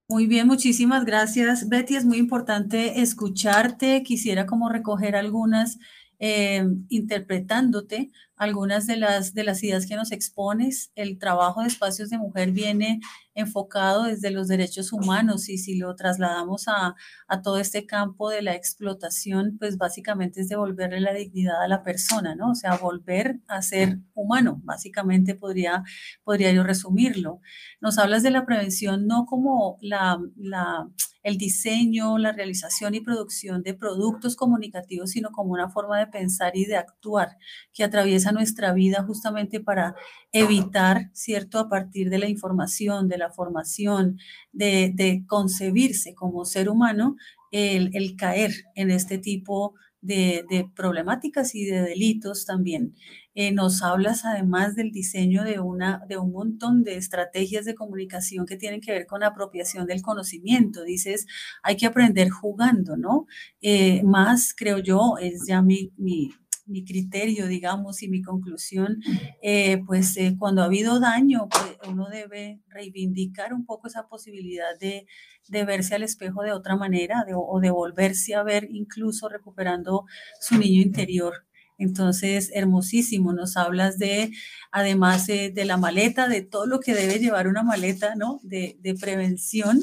Muy 0.08 0.26
bien, 0.26 0.46
muchísimas 0.46 1.04
gracias, 1.04 1.68
Betty. 1.68 1.96
Es 1.96 2.04
muy 2.04 2.18
importante 2.18 3.00
escucharte. 3.00 4.04
Quisiera 4.04 4.46
como 4.46 4.68
recoger 4.68 5.16
algunas 5.16 5.78
eh, 6.20 6.64
interpretándote 6.90 8.12
algunas 8.42 8.88
de 8.88 8.96
las, 8.96 9.34
de 9.34 9.44
las 9.44 9.62
ideas 9.62 9.86
que 9.86 9.94
nos 9.94 10.10
expones. 10.10 10.90
El 10.96 11.16
trabajo 11.20 11.60
de 11.60 11.68
espacios 11.68 12.10
de 12.10 12.18
mujer 12.18 12.50
viene 12.50 12.98
enfocado 13.34 14.02
desde 14.02 14.32
los 14.32 14.48
derechos 14.48 14.92
humanos 14.92 15.48
y 15.48 15.58
si 15.58 15.76
lo 15.76 15.94
trasladamos 15.94 16.66
a, 16.66 16.96
a, 17.28 17.42
todo 17.42 17.58
este 17.58 17.86
campo 17.86 18.30
de 18.30 18.42
la 18.42 18.56
explotación, 18.56 19.58
pues 19.60 19.78
básicamente 19.78 20.40
es 20.40 20.48
devolverle 20.48 20.98
la 20.98 21.14
dignidad 21.14 21.62
a 21.62 21.68
la 21.68 21.84
persona, 21.84 22.34
¿no? 22.34 22.50
O 22.50 22.54
sea, 22.56 22.76
volver 22.76 23.40
a 23.46 23.62
ser 23.62 24.00
humano, 24.12 24.60
básicamente 24.64 25.36
podría, 25.36 25.84
podría 26.24 26.50
yo 26.50 26.64
resumirlo. 26.64 27.40
Nos 27.80 27.96
hablas 27.98 28.24
de 28.24 28.32
la 28.32 28.44
prevención 28.44 29.06
no 29.06 29.24
como 29.24 29.78
la, 29.80 30.18
la 30.36 30.88
el 31.22 31.38
diseño, 31.38 32.18
la 32.18 32.32
realización 32.32 32.94
y 32.94 33.00
producción 33.00 33.62
de 33.62 33.74
productos 33.74 34.36
comunicativos, 34.36 35.10
sino 35.10 35.30
como 35.30 35.52
una 35.52 35.68
forma 35.68 35.98
de 35.98 36.08
pensar 36.08 36.56
y 36.56 36.64
de 36.64 36.76
actuar 36.76 37.36
que 37.72 37.84
atraviesa 37.84 38.31
nuestra 38.32 38.72
vida 38.72 39.04
justamente 39.04 39.60
para 39.60 39.94
evitar, 40.32 41.10
¿cierto?, 41.12 41.58
a 41.58 41.68
partir 41.68 42.10
de 42.10 42.18
la 42.18 42.28
información, 42.28 43.08
de 43.08 43.18
la 43.18 43.30
formación, 43.30 44.18
de, 44.52 45.24
concebirse 45.26 46.14
como 46.14 46.44
ser 46.44 46.68
humano, 46.68 47.16
el, 47.50 48.16
caer 48.16 48.52
en 48.74 48.90
este 48.90 49.18
tipo 49.18 49.74
de, 50.00 50.44
de 50.50 50.68
problemáticas 50.74 51.54
y 51.54 51.64
de 51.64 51.82
delitos 51.82 52.44
también. 52.44 52.94
Eh, 53.34 53.50
nos 53.50 53.82
hablas 53.82 54.26
además 54.26 54.74
del 54.76 54.92
diseño 54.92 55.42
de, 55.42 55.58
una, 55.58 56.02
de 56.06 56.18
un 56.18 56.32
montón 56.32 56.84
de 56.84 56.96
estrategias 56.96 57.64
de 57.64 57.74
comunicación 57.74 58.44
que 58.44 58.56
tienen 58.56 58.82
que 58.82 58.92
ver 58.92 59.06
con 59.06 59.22
apropiación 59.22 59.86
del 59.86 60.02
conocimiento. 60.02 60.82
Dices, 60.84 61.26
hay 61.62 61.76
que 61.76 61.86
aprender 61.86 62.28
jugando, 62.28 62.96
¿no? 62.96 63.26
Eh, 63.62 64.02
más, 64.02 64.54
creo 64.54 64.78
yo, 64.78 65.16
es 65.18 65.46
ya 65.46 65.62
mi, 65.62 65.90
mi 66.72 66.84
criterio, 66.84 67.46
digamos, 67.46 68.02
y 68.02 68.08
mi 68.08 68.22
conclusión, 68.22 69.00
eh, 69.42 69.82
pues 69.86 70.16
cuando 70.38 70.62
ha 70.62 70.64
habido 70.64 70.98
daño, 71.00 71.48
pues 71.48 71.76
uno 71.88 72.08
debe 72.08 72.60
reivindicar 72.68 73.52
un 73.54 73.64
poco 73.64 73.88
esa 73.88 74.08
posibilidad 74.08 74.78
de, 74.80 75.06
de 75.48 75.64
verse 75.64 75.94
al 75.94 76.02
espejo 76.02 76.42
de 76.42 76.52
otra 76.52 76.76
manera 76.76 77.24
o 77.34 77.60
de 77.60 77.70
volverse 77.70 78.34
a 78.34 78.42
ver 78.42 78.68
incluso 78.70 79.28
recuperando 79.28 80.06
su 80.40 80.58
niño 80.58 80.82
interior. 80.82 81.46
Entonces, 81.78 82.50
hermosísimo, 82.54 83.32
nos 83.32 83.56
hablas 83.56 83.98
de, 83.98 84.30
además 84.70 85.26
de 85.26 85.64
la 85.64 85.76
maleta, 85.76 86.28
de 86.28 86.42
todo 86.42 86.66
lo 86.66 86.78
que 86.80 86.94
debe 86.94 87.18
llevar 87.18 87.48
una 87.48 87.64
maleta, 87.64 88.14
¿no? 88.14 88.40
De, 88.42 88.76
de 88.80 88.94
prevención. 88.94 89.80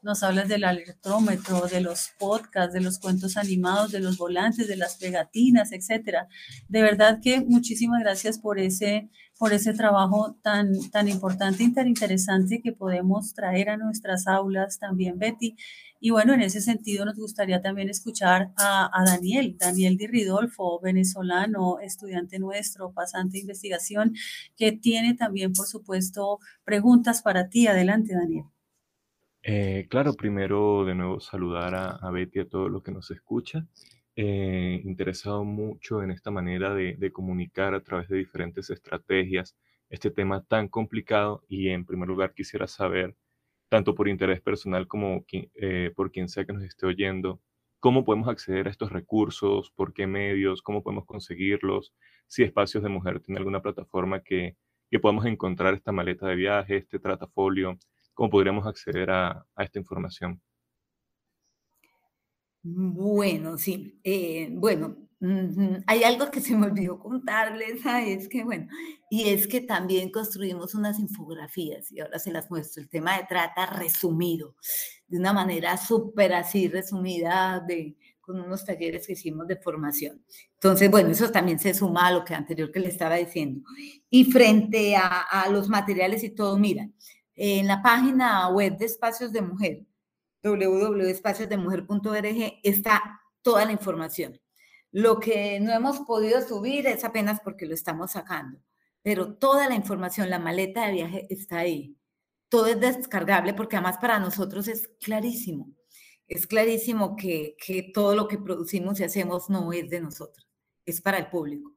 Nos 0.00 0.22
hablas 0.22 0.48
del 0.48 0.64
alertómetro, 0.64 1.66
de 1.66 1.80
los 1.80 2.10
podcasts, 2.18 2.72
de 2.72 2.80
los 2.80 3.00
cuentos 3.00 3.36
animados, 3.36 3.90
de 3.90 3.98
los 3.98 4.16
volantes, 4.16 4.68
de 4.68 4.76
las 4.76 4.96
pegatinas, 4.96 5.72
etcétera. 5.72 6.28
De 6.68 6.82
verdad 6.82 7.18
que 7.20 7.40
muchísimas 7.40 8.00
gracias 8.00 8.38
por 8.38 8.60
ese, 8.60 9.10
por 9.38 9.52
ese 9.52 9.74
trabajo 9.74 10.38
tan, 10.40 10.72
tan 10.90 11.08
importante 11.08 11.64
y 11.64 11.72
tan 11.72 11.88
interesante 11.88 12.60
que 12.62 12.72
podemos 12.72 13.34
traer 13.34 13.70
a 13.70 13.76
nuestras 13.76 14.28
aulas 14.28 14.78
también, 14.78 15.18
Betty. 15.18 15.56
Y 16.00 16.10
bueno, 16.10 16.32
en 16.32 16.42
ese 16.42 16.60
sentido 16.60 17.04
nos 17.04 17.16
gustaría 17.16 17.60
también 17.60 17.88
escuchar 17.88 18.52
a, 18.56 18.90
Daniel, 19.04 19.56
Daniel 19.58 19.96
Di 19.96 20.06
Ridolfo, 20.06 20.78
venezolano, 20.80 21.80
estudiante 21.80 22.38
nuestro, 22.38 22.92
pasante 22.92 23.32
de 23.32 23.40
investigación, 23.40 24.14
que 24.56 24.70
tiene 24.72 25.14
también, 25.14 25.52
por 25.52 25.66
supuesto, 25.66 26.38
preguntas 26.64 27.22
para 27.22 27.48
ti. 27.48 27.66
Adelante, 27.66 28.14
Daniel. 28.14 28.44
Eh, 29.42 29.86
claro, 29.88 30.14
primero 30.14 30.84
de 30.84 30.94
nuevo 30.94 31.20
saludar 31.20 31.74
a, 31.74 32.10
Betty, 32.10 32.40
a 32.40 32.48
todos 32.48 32.70
los 32.70 32.82
que 32.82 32.92
nos 32.92 33.10
escuchan. 33.10 33.68
Eh, 34.16 34.80
interesado 34.84 35.44
mucho 35.44 36.02
en 36.02 36.10
esta 36.10 36.30
manera 36.30 36.74
de, 36.74 36.94
de 36.96 37.12
comunicar 37.12 37.74
a 37.74 37.82
través 37.82 38.08
de 38.08 38.16
diferentes 38.16 38.68
estrategias 38.70 39.56
este 39.90 40.10
tema 40.10 40.44
tan 40.44 40.68
complicado 40.68 41.44
y 41.48 41.68
en 41.68 41.86
primer 41.86 42.08
lugar 42.08 42.34
quisiera 42.34 42.66
saber 42.66 43.16
tanto 43.68 43.94
por 43.94 44.08
interés 44.08 44.40
personal 44.40 44.88
como 44.88 45.24
eh, 45.32 45.92
por 45.94 46.10
quien 46.10 46.28
sea 46.28 46.44
que 46.44 46.52
nos 46.52 46.64
esté 46.64 46.86
oyendo, 46.86 47.40
cómo 47.80 48.04
podemos 48.04 48.28
acceder 48.28 48.66
a 48.66 48.70
estos 48.70 48.92
recursos, 48.92 49.70
por 49.70 49.92
qué 49.92 50.06
medios, 50.06 50.62
cómo 50.62 50.82
podemos 50.82 51.06
conseguirlos, 51.06 51.92
si 52.26 52.42
Espacios 52.42 52.82
de 52.82 52.88
Mujer 52.88 53.20
tiene 53.20 53.38
alguna 53.38 53.62
plataforma 53.62 54.22
que, 54.22 54.56
que 54.90 54.98
podamos 55.00 55.26
encontrar 55.26 55.74
esta 55.74 55.92
maleta 55.92 56.26
de 56.28 56.36
viaje, 56.36 56.76
este 56.78 56.98
tratafolio, 56.98 57.78
cómo 58.18 58.30
podríamos 58.30 58.66
acceder 58.66 59.08
a, 59.10 59.46
a 59.54 59.62
esta 59.62 59.78
información. 59.78 60.42
Bueno, 62.64 63.56
sí. 63.56 64.00
Eh, 64.02 64.48
bueno, 64.50 64.96
hay 65.86 66.02
algo 66.02 66.28
que 66.28 66.40
se 66.40 66.56
me 66.56 66.66
olvidó 66.66 66.98
contarles, 66.98 67.80
es 67.86 68.28
que 68.28 68.42
bueno, 68.42 68.66
y 69.08 69.28
es 69.28 69.46
que 69.46 69.60
también 69.60 70.10
construimos 70.10 70.74
unas 70.74 70.98
infografías 70.98 71.92
y 71.92 72.00
ahora 72.00 72.18
se 72.18 72.32
las 72.32 72.50
muestro, 72.50 72.82
el 72.82 72.88
tema 72.88 73.16
de 73.16 73.24
trata 73.28 73.66
resumido, 73.66 74.56
de 75.06 75.18
una 75.18 75.32
manera 75.32 75.76
súper 75.76 76.32
así 76.32 76.66
resumida, 76.66 77.64
de, 77.68 77.96
con 78.20 78.40
unos 78.40 78.64
talleres 78.64 79.06
que 79.06 79.12
hicimos 79.12 79.46
de 79.46 79.58
formación. 79.58 80.24
Entonces, 80.54 80.90
bueno, 80.90 81.10
eso 81.10 81.30
también 81.30 81.60
se 81.60 81.72
suma 81.72 82.08
a 82.08 82.12
lo 82.12 82.24
que 82.24 82.34
anterior 82.34 82.72
que 82.72 82.80
le 82.80 82.88
estaba 82.88 83.14
diciendo. 83.14 83.62
Y 84.10 84.24
frente 84.24 84.96
a, 84.96 85.20
a 85.20 85.48
los 85.50 85.68
materiales 85.68 86.24
y 86.24 86.30
todo, 86.30 86.58
mira, 86.58 86.90
en 87.38 87.66
la 87.66 87.82
página 87.82 88.48
web 88.48 88.76
de 88.76 88.86
Espacios 88.86 89.32
de 89.32 89.42
Mujer, 89.42 89.86
www.espaciosdemujer.org, 90.42 92.60
está 92.62 93.20
toda 93.42 93.64
la 93.64 93.72
información 93.72 94.38
lo 94.90 95.20
que 95.20 95.60
no 95.60 95.72
hemos 95.72 96.00
podido 96.00 96.40
subir 96.40 96.86
es 96.86 97.04
apenas 97.04 97.40
porque 97.40 97.66
lo 97.66 97.74
estamos 97.74 98.12
sacando, 98.12 98.60
pero 99.02 99.34
toda 99.34 99.68
la 99.68 99.74
información, 99.74 100.30
la 100.30 100.38
maleta 100.38 100.86
de 100.86 100.92
viaje 100.92 101.26
está 101.30 101.58
ahí. 101.58 101.96
Todo 102.48 102.66
es 102.66 102.80
descargable 102.80 103.52
porque 103.52 103.76
además 103.76 103.98
para 103.98 104.18
nosotros 104.18 104.68
es 104.68 104.88
clarísimo. 105.00 105.70
Es 106.26 106.46
clarísimo 106.46 107.16
que, 107.16 107.56
todo 107.92 108.14
lo 108.14 108.28
que 108.28 108.38
producimos 108.38 109.00
y 109.00 109.04
hacemos 109.04 109.50
no 109.50 109.72
es 109.72 109.88
de 109.90 110.00
nosotros, 110.00 110.46
es 110.84 111.00
para 111.00 111.18
el 111.18 111.28
público. 111.28 111.74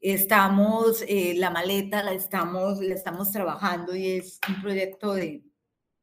Estamos, 0.00 1.04
eh, 1.06 1.34
la 1.36 1.50
maleta 1.50 2.02
la 2.02 2.12
estamos, 2.12 2.80
la 2.80 2.94
estamos 2.94 3.30
trabajando 3.30 3.94
y 3.94 4.12
es 4.12 4.40
un 4.48 4.60
proyecto 4.60 5.14
de, 5.14 5.44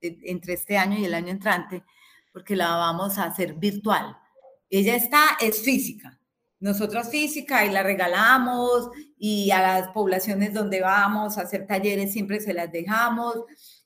entre 0.02 0.54
este 0.54 0.78
año 0.78 0.98
y 0.98 1.06
el 1.06 1.14
año 1.14 1.30
entrante, 1.30 1.84
porque 2.32 2.56
la 2.56 2.76
vamos 2.76 3.18
a 3.18 3.26
hacer 3.26 3.56
virtual. 3.56 4.16
Ella 4.70 4.96
está, 4.96 5.38
es 5.42 5.62
física, 5.62 6.20
nosotros 6.60 7.10
física 7.10 7.66
y 7.66 7.72
la 7.72 7.84
regalamos 7.84 8.90
y 9.18 9.52
a 9.52 9.62
las 9.62 9.90
poblaciones 9.90 10.54
donde 10.54 10.82
vamos 10.82 11.38
a 11.38 11.42
hacer 11.42 11.66
talleres 11.66 12.12
siempre 12.14 12.40
se 12.40 12.54
las 12.54 12.72
dejamos. 12.72 13.36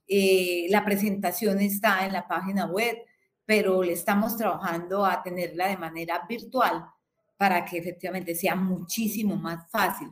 Eh, 0.08 0.68
la 0.70 0.84
presentación 0.84 1.60
está 1.62 2.06
en 2.06 2.14
la 2.14 2.28
página 2.28 2.66
web, 2.66 2.98
pero 3.46 3.84
le 3.84 3.94
estamos 3.94 4.38
trabajando 4.38 5.06
a 5.06 5.22
tenerla 5.24 5.68
de 5.68 5.78
manera 5.78 6.26
virtual 6.28 6.86
para 7.44 7.66
que 7.66 7.78
efectivamente 7.78 8.36
sea 8.36 8.56
muchísimo 8.56 9.36
más 9.36 9.70
fácil. 9.70 10.08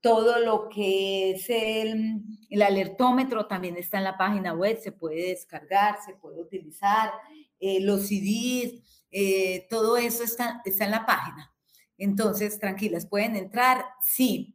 Todo 0.00 0.38
lo 0.38 0.70
que 0.70 1.32
es 1.32 1.50
el, 1.50 2.22
el 2.48 2.62
alertómetro 2.62 3.46
también 3.46 3.76
está 3.76 3.98
en 3.98 4.04
la 4.04 4.16
página 4.16 4.54
web, 4.54 4.80
se 4.80 4.90
puede 4.90 5.28
descargar, 5.28 5.98
se 6.06 6.14
puede 6.14 6.40
utilizar, 6.40 7.12
eh, 7.60 7.80
los 7.82 8.06
CDs, 8.06 8.80
eh, 9.10 9.66
todo 9.68 9.98
eso 9.98 10.24
está, 10.24 10.62
está 10.64 10.86
en 10.86 10.92
la 10.92 11.04
página. 11.04 11.54
Entonces, 11.98 12.58
tranquilas, 12.58 13.04
pueden 13.04 13.36
entrar. 13.36 13.84
Sí, 14.00 14.53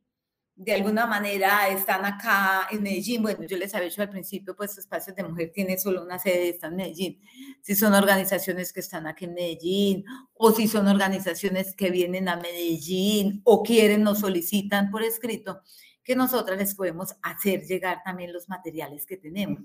de 0.60 0.74
alguna 0.74 1.06
manera 1.06 1.69
están 1.69 2.04
acá 2.04 2.67
en 2.69 2.84
Medellín. 2.84 3.22
Bueno, 3.22 3.45
yo 3.45 3.56
les 3.56 3.74
había 3.74 3.88
dicho 3.88 4.02
al 4.02 4.10
principio, 4.10 4.54
pues 4.58 4.78
Espacios 4.78 5.15
de 5.15 5.24
Mujer 5.24 5.52
tiene 5.54 5.78
solo 5.78 6.04
una 6.04 6.19
sede, 6.19 6.50
está 6.50 6.67
en 6.67 6.76
Medellín. 6.76 7.22
Si 7.62 7.76
son 7.76 7.93
organizaciones 7.93 8.74
que 8.74 8.82
están 8.82 9.08
aquí 9.08 9.24
en 9.24 9.36
Medellín, 9.36 10.04
o 10.34 10.52
si 10.52 10.67
son 10.67 10.89
organizaciones 10.89 11.74
que 11.74 11.89
vienen 11.91 12.28
a 12.28 12.36
Medellín 12.36 13.39
o 13.45 13.63
quieren, 13.63 14.04
nos 14.04 14.19
solicitan 14.19 14.91
por 14.91 15.02
escrito, 15.02 15.62
que 16.04 16.13
nosotras 16.13 16.58
les 16.58 16.76
podemos 16.76 17.15
hacer 17.22 17.62
llegar 17.62 18.02
también 18.04 18.34
los 18.34 18.50
materiales 18.50 19.06
que 19.06 19.15
tenemos. 19.15 19.63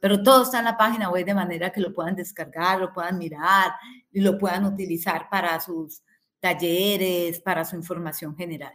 Pero 0.00 0.24
todo 0.24 0.42
está 0.42 0.58
en 0.58 0.64
la 0.64 0.76
página 0.76 1.08
web 1.08 1.24
de 1.24 1.34
manera 1.34 1.70
que 1.70 1.80
lo 1.80 1.94
puedan 1.94 2.16
descargar, 2.16 2.80
lo 2.80 2.92
puedan 2.92 3.16
mirar 3.16 3.74
y 4.10 4.20
lo 4.20 4.36
puedan 4.38 4.64
utilizar 4.64 5.28
para 5.30 5.60
sus 5.60 6.02
talleres, 6.40 7.38
para 7.38 7.64
su 7.64 7.76
información 7.76 8.36
general. 8.36 8.72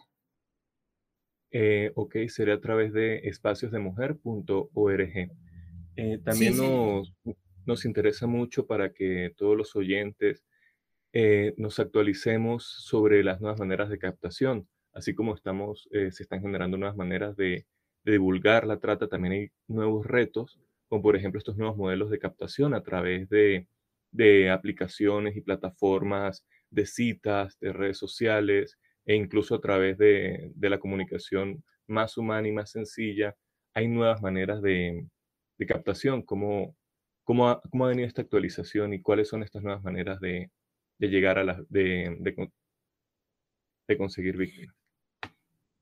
Eh, 1.52 1.92
ok, 1.96 2.16
sería 2.28 2.56
a 2.56 2.62
través 2.62 2.94
de 2.94 3.20
espaciosdemujer.org. 3.28 5.32
Eh, 5.96 6.20
también 6.24 6.58
nos, 6.58 7.14
nos, 7.66 7.86
interesa 7.86 8.28
mucho 8.28 8.68
para 8.68 8.94
que 8.94 9.34
todos 9.36 9.58
los 9.58 9.76
oyentes 9.76 10.46
eh, 11.14 11.56
nos 11.58 11.80
actualicemos 11.80 12.66
sobre 12.66 13.24
las 13.24 13.42
nuevas 13.42 13.60
maneras 13.60 13.90
de 13.90 13.98
captación 13.98 14.68
así 14.98 15.14
como 15.14 15.36
estamos, 15.36 15.88
eh, 15.92 16.12
se 16.12 16.24
están 16.24 16.42
generando 16.42 16.78
nuevas 16.78 16.98
maneras 16.98 17.36
de, 17.38 17.66
divulgar 18.04 18.66
la 18.66 18.80
trata, 18.80 19.10
también 19.10 19.34
hay 19.34 19.52
nuevos 19.68 20.06
retos, 20.06 20.58
como 20.88 21.02
por 21.02 21.18
ejemplo 21.18 21.40
estos 21.40 21.58
nuevos 21.58 21.76
modelos 21.76 22.10
de 22.10 22.20
captación 22.20 22.74
a 22.74 22.82
través 22.82 23.28
de, 23.28 23.68
de 24.12 24.50
aplicaciones 24.50 25.36
y 25.36 25.42
plataformas 25.42 26.46
de 26.70 26.86
citas, 26.86 27.60
de 27.60 27.74
redes 27.74 27.98
sociales 27.98 28.78
e 29.08 29.15
incluso 29.15 29.56
a 29.56 29.62
través 29.62 29.98
de, 29.98 30.52
de 30.54 30.70
la 30.70 30.80
comunicación 30.80 31.63
más 31.88 32.17
humana 32.17 32.48
y 32.48 32.52
más 32.52 32.72
sencilla, 32.72 33.34
hay 33.74 33.88
nuevas 33.88 34.22
maneras 34.22 34.62
de, 34.62 35.08
de 35.58 35.65
captación. 35.65 36.22
¿Cómo, 36.24 36.76
cómo, 37.24 37.50
ha, 37.50 37.62
¿Cómo 37.72 37.86
ha 37.86 37.89
venido 37.89 38.08
esta 38.08 38.22
actualización 38.22 38.93
y 38.93 39.02
cuáles 39.02 39.30
son 39.30 39.43
estas 39.43 39.63
nuevas 39.63 39.82
maneras 39.82 40.20
de, 40.20 40.52
de 41.00 41.08
llegar 41.08 41.39
a 41.39 41.46
las, 41.46 41.58
de, 41.70 42.17
de, 42.20 43.98
conseguir 43.98 44.36
víctimas? 44.36 44.76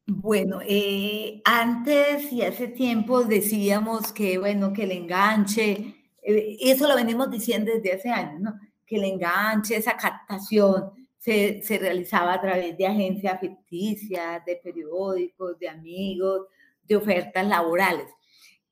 Bueno, 0.05 0.59
eh, 0.63 1.41
antes 1.45 2.31
y 2.31 2.43
hace 2.43 2.67
tiempo 2.67 3.23
decíamos 3.23 4.13
que, 4.13 4.37
bueno, 4.37 4.71
que 4.71 4.83
el 4.83 4.91
enganche, 4.91 5.95
eh, 6.21 6.57
eso 6.61 6.87
lo 6.87 6.95
venimos 6.95 7.31
diciendo 7.31 7.71
desde 7.73 7.93
hace 7.93 8.09
años, 8.11 8.39
¿no? 8.39 8.59
Que 8.85 8.97
el 8.97 9.05
enganche, 9.05 9.77
esa 9.77 9.97
captación, 9.97 11.04
se, 11.25 11.59
se, 11.63 11.79
realizaba 11.79 12.33
a 12.33 12.41
través 12.41 12.77
de 12.77 12.85
agencias 12.85 13.39
ficticias, 13.39 14.45
de 14.45 14.57
periódicos, 14.57 15.57
de 15.57 15.67
amigos, 15.67 16.41
de 16.83 16.95
ofertas 16.95 17.47
laborales. 17.47 18.05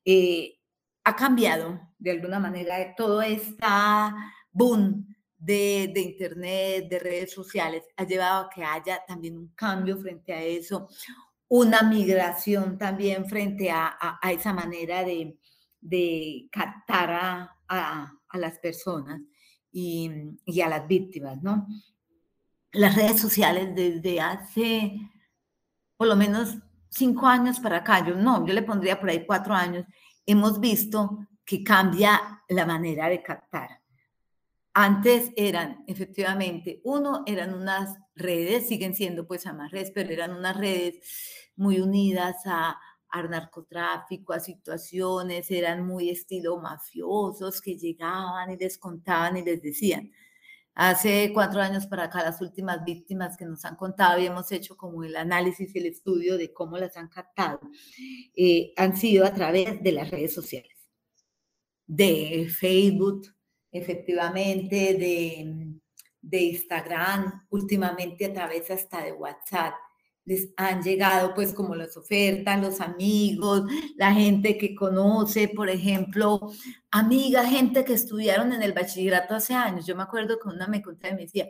Eh, 0.06 0.60
ha 1.04 1.16
cambiado 1.16 1.82
de 1.98 2.12
alguna 2.12 2.40
manera 2.40 2.94
todo 2.96 3.24
esta 3.24 4.14
boom 4.52 5.04
de, 5.36 5.90
de, 5.96 6.02
Internet, 6.02 6.90
de 6.90 7.00
redes 7.00 7.34
sociales, 7.34 7.86
ha 7.98 8.04
llevado 8.04 8.46
a 8.46 8.50
que 8.52 8.64
haya 8.64 9.04
también 9.08 9.36
un 9.36 9.48
cambio 9.56 9.98
frente 9.98 10.32
a 10.32 10.44
eso, 10.44 10.88
una 11.48 11.82
migración 11.82 12.78
también 12.78 13.26
frente 13.26 13.72
a, 13.72 13.98
a, 14.00 14.32
esa 14.32 14.54
manera 14.54 15.04
de, 15.04 15.40
de 15.82 16.48
captar 16.52 17.10
a, 17.10 17.58
a, 17.68 18.38
las 18.38 18.60
personas 18.60 19.22
y, 19.72 20.12
y 20.46 20.62
a 20.62 20.70
las 20.70 20.88
víctimas, 20.88 21.42
¿no? 21.42 21.66
Las 22.74 22.96
redes 22.96 23.20
sociales 23.20 23.74
desde 23.76 24.20
hace 24.20 25.00
por 25.98 26.08
lo 26.08 26.16
menos 26.16 26.58
cinco 26.90 27.28
años 27.28 27.60
para 27.60 27.78
acá, 27.78 28.06
yo 28.06 28.16
no, 28.16 28.46
yo 28.46 28.54
le 28.54 28.62
pondría 28.62 29.00
por 29.00 29.10
ahí 29.10 29.26
cuatro 29.26 29.54
años, 29.54 29.86
hemos 30.26 30.60
visto 30.60 31.28
que 31.46 31.64
cambia 31.64 32.44
la 32.50 32.66
manera 32.66 33.10
de 33.10 33.22
captar. 33.22 33.82
Antes 34.74 35.32
eran, 35.36 35.84
efectivamente, 35.88 36.82
uno, 36.84 37.24
eran 37.26 37.54
unas 37.54 37.96
redes, 38.16 38.68
siguen 38.68 38.96
siendo 38.96 39.28
pues 39.28 39.46
a 39.46 39.54
más 39.54 39.72
redes, 39.72 39.92
pero 39.94 40.12
eran 40.12 40.32
unas 40.32 40.58
redes 40.58 41.52
muy 41.56 41.80
unidas 41.80 42.36
a, 42.46 42.80
al 43.10 43.30
narcotráfico, 43.30 44.34
a 44.34 44.40
situaciones, 44.40 45.52
eran 45.52 45.86
muy 45.86 46.10
estilo 46.10 46.58
mafiosos 46.58 47.62
que 47.62 47.78
llegaban 47.78 48.50
y 48.52 48.58
les 48.58 48.80
contaban 48.80 49.38
y 49.38 49.44
les 49.44 49.62
decían, 49.62 50.12
Hace 50.76 51.32
cuatro 51.34 51.62
años 51.62 51.86
para 51.86 52.06
acá, 52.06 52.24
las 52.24 52.42
últimas 52.42 52.84
víctimas 52.84 53.38
que 53.38 53.46
nos 53.46 53.64
han 53.64 53.76
contado 53.76 54.20
y 54.20 54.26
hemos 54.26 54.52
hecho 54.52 54.76
como 54.76 55.04
el 55.04 55.16
análisis 55.16 55.76
y 55.76 55.80
el 55.80 55.86
estudio 55.86 56.38
de 56.38 56.52
cómo 56.52 56.78
las 56.78 56.98
han 56.98 57.10
captado, 57.10 57.60
eh, 58.36 58.74
han 58.76 58.98
sido 58.98 59.26
a 59.26 59.34
través 59.34 59.84
de 59.84 59.92
las 59.92 60.10
redes 60.10 60.34
sociales, 60.34 60.76
de 61.86 62.48
Facebook, 62.50 63.28
efectivamente, 63.72 64.96
de, 64.96 65.78
de 66.22 66.42
Instagram, 66.42 67.46
últimamente 67.52 68.26
a 68.26 68.34
través 68.34 68.72
hasta 68.72 69.04
de 69.04 69.12
WhatsApp 69.12 69.74
les 70.26 70.50
han 70.58 70.82
llegado 70.82 71.34
pues 71.34 71.54
como 71.54 71.76
las 71.76 71.98
ofertas, 71.98 72.62
los 72.62 72.82
amigos, 72.82 73.64
la 73.96 74.14
gente 74.14 74.58
que 74.58 74.74
conoce, 74.76 75.50
por 75.50 75.70
ejemplo, 75.70 76.52
amiga, 76.92 77.46
gente 77.46 77.84
que 77.84 77.94
estudiaron 77.94 78.54
en 78.54 78.64
el 78.64 78.74
bachillerato 78.74 79.36
hace 79.36 79.54
años. 79.54 79.86
Yo 79.86 79.96
me 79.96 80.04
acuerdo 80.04 80.40
que 80.40 80.50
una 80.50 80.68
me 80.68 80.82
contaba 80.82 81.14
y 81.14 81.18
me 81.18 81.22
decía, 81.24 81.50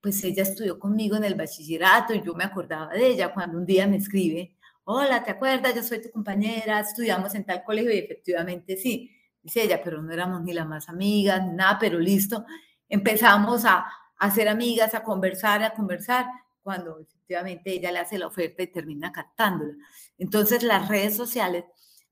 pues 0.00 0.22
ella 0.24 0.42
estudió 0.42 0.78
conmigo 0.78 1.16
en 1.16 1.24
el 1.24 1.34
bachillerato 1.34 2.14
y 2.14 2.22
yo 2.22 2.34
me 2.34 2.44
acordaba 2.44 2.92
de 2.92 3.06
ella 3.08 3.32
cuando 3.32 3.58
un 3.58 3.66
día 3.66 3.86
me 3.86 3.96
escribe, 3.96 4.56
hola, 4.84 5.24
¿te 5.24 5.30
acuerdas? 5.30 5.74
Yo 5.74 5.82
soy 5.82 6.00
tu 6.02 6.10
compañera, 6.10 6.80
estudiamos 6.80 7.34
en 7.34 7.44
tal 7.44 7.62
colegio 7.64 7.92
y 7.92 7.98
efectivamente 7.98 8.76
sí, 8.76 9.10
dice 9.42 9.62
ella, 9.62 9.80
pero 9.82 10.02
no 10.02 10.12
éramos 10.12 10.42
ni 10.42 10.52
las 10.52 10.66
más 10.66 10.88
amigas, 10.88 11.42
nada, 11.52 11.78
pero 11.78 11.98
listo, 11.98 12.44
empezamos 12.88 13.64
a, 13.64 13.86
a 14.18 14.30
ser 14.30 14.48
amigas, 14.48 14.94
a 14.94 15.02
conversar, 15.02 15.62
a 15.62 15.74
conversar 15.74 16.26
cuando 16.62 17.06
efectivamente 17.24 17.72
ella 17.72 17.90
le 17.90 18.00
hace 18.00 18.18
la 18.18 18.26
oferta 18.26 18.62
y 18.62 18.66
termina 18.66 19.10
captándola. 19.10 19.74
Entonces 20.18 20.62
las 20.62 20.88
redes 20.88 21.16
sociales 21.16 21.64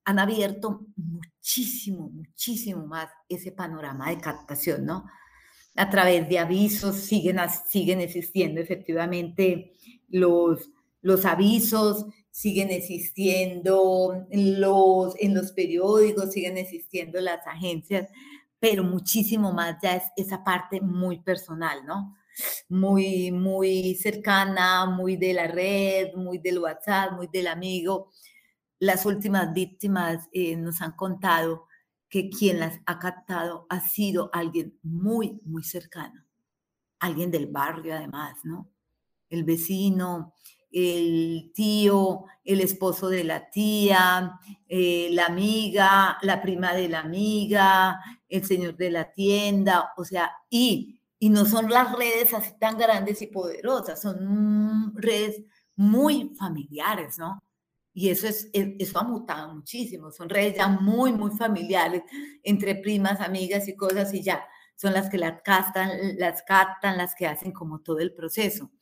han 0.04 0.18
abierto 0.18 0.86
muchísimo, 0.96 2.08
muchísimo 2.08 2.86
más 2.86 3.08
ese 3.28 3.52
panorama 3.52 4.10
de 4.10 4.18
captación, 4.18 4.86
¿no? 4.86 5.04
A 5.76 5.90
través 5.90 6.28
de 6.28 6.38
avisos 6.38 6.96
siguen, 6.96 7.38
siguen 7.68 8.00
existiendo 8.00 8.60
efectivamente 8.60 9.72
los, 10.08 10.70
los 11.02 11.24
avisos, 11.24 12.06
siguen 12.30 12.70
existiendo 12.70 14.26
los, 14.30 15.14
en 15.18 15.34
los 15.34 15.52
periódicos, 15.52 16.32
siguen 16.32 16.56
existiendo 16.56 17.20
las 17.20 17.46
agencias, 17.46 18.08
pero 18.58 18.82
muchísimo 18.82 19.52
más 19.52 19.76
ya 19.82 19.96
es 19.96 20.04
esa 20.16 20.42
parte 20.42 20.80
muy 20.80 21.20
personal, 21.20 21.84
¿no? 21.86 22.16
Muy, 22.68 23.30
muy 23.30 23.94
cercana, 23.96 24.86
muy 24.86 25.16
de 25.16 25.34
la 25.34 25.46
red, 25.46 26.14
muy 26.14 26.38
del 26.38 26.58
WhatsApp, 26.58 27.12
muy 27.12 27.28
del 27.32 27.46
amigo. 27.46 28.10
Las 28.78 29.06
últimas 29.06 29.52
víctimas 29.52 30.28
eh, 30.32 30.56
nos 30.56 30.80
han 30.80 30.92
contado 30.92 31.66
que 32.08 32.28
quien 32.28 32.60
las 32.60 32.80
ha 32.86 32.98
captado 32.98 33.66
ha 33.70 33.80
sido 33.80 34.30
alguien 34.32 34.78
muy, 34.82 35.40
muy 35.44 35.62
cercano, 35.64 36.24
alguien 37.00 37.30
del 37.30 37.46
barrio 37.46 37.94
además, 37.94 38.36
¿no? 38.44 38.70
El 39.30 39.44
vecino, 39.44 40.34
el 40.72 41.52
tío, 41.54 42.24
el 42.44 42.60
esposo 42.60 43.08
de 43.08 43.24
la 43.24 43.50
tía, 43.50 44.38
eh, 44.68 45.08
la 45.12 45.26
amiga, 45.26 46.18
la 46.22 46.40
prima 46.40 46.74
de 46.74 46.88
la 46.88 47.00
amiga, 47.00 48.00
el 48.28 48.44
señor 48.44 48.76
de 48.76 48.90
la 48.90 49.12
tienda, 49.12 49.92
o 49.96 50.04
sea, 50.04 50.32
y 50.48 51.01
y 51.22 51.30
no 51.30 51.46
son 51.46 51.70
las 51.70 51.96
redes 51.96 52.34
así 52.34 52.50
tan 52.58 52.76
grandes 52.76 53.22
y 53.22 53.28
poderosas, 53.28 54.02
son 54.02 54.92
redes 54.96 55.40
muy 55.76 56.34
familiares, 56.36 57.16
¿no? 57.16 57.40
Y 57.94 58.08
eso, 58.08 58.26
es, 58.26 58.50
e, 58.52 58.74
eso 58.80 58.98
ha 58.98 59.04
mutado 59.04 59.54
muchísimo, 59.54 60.10
son 60.10 60.28
redes 60.28 60.56
ya 60.56 60.66
muy, 60.66 61.12
muy 61.12 61.30
familiares, 61.36 62.02
entre 62.42 62.74
primas, 62.74 63.20
amigas 63.20 63.68
y 63.68 63.76
cosas, 63.76 64.12
y 64.12 64.20
ya, 64.20 64.44
son 64.74 64.94
las 64.94 65.08
que 65.08 65.16
las 65.16 65.42
captan, 65.42 65.90
las 66.18 66.42
captan, 66.42 66.98
las 66.98 67.14
que 67.14 67.28
hacen 67.28 67.52
como 67.52 67.82
todo 67.82 68.00
el 68.00 68.12
proceso. 68.12 68.72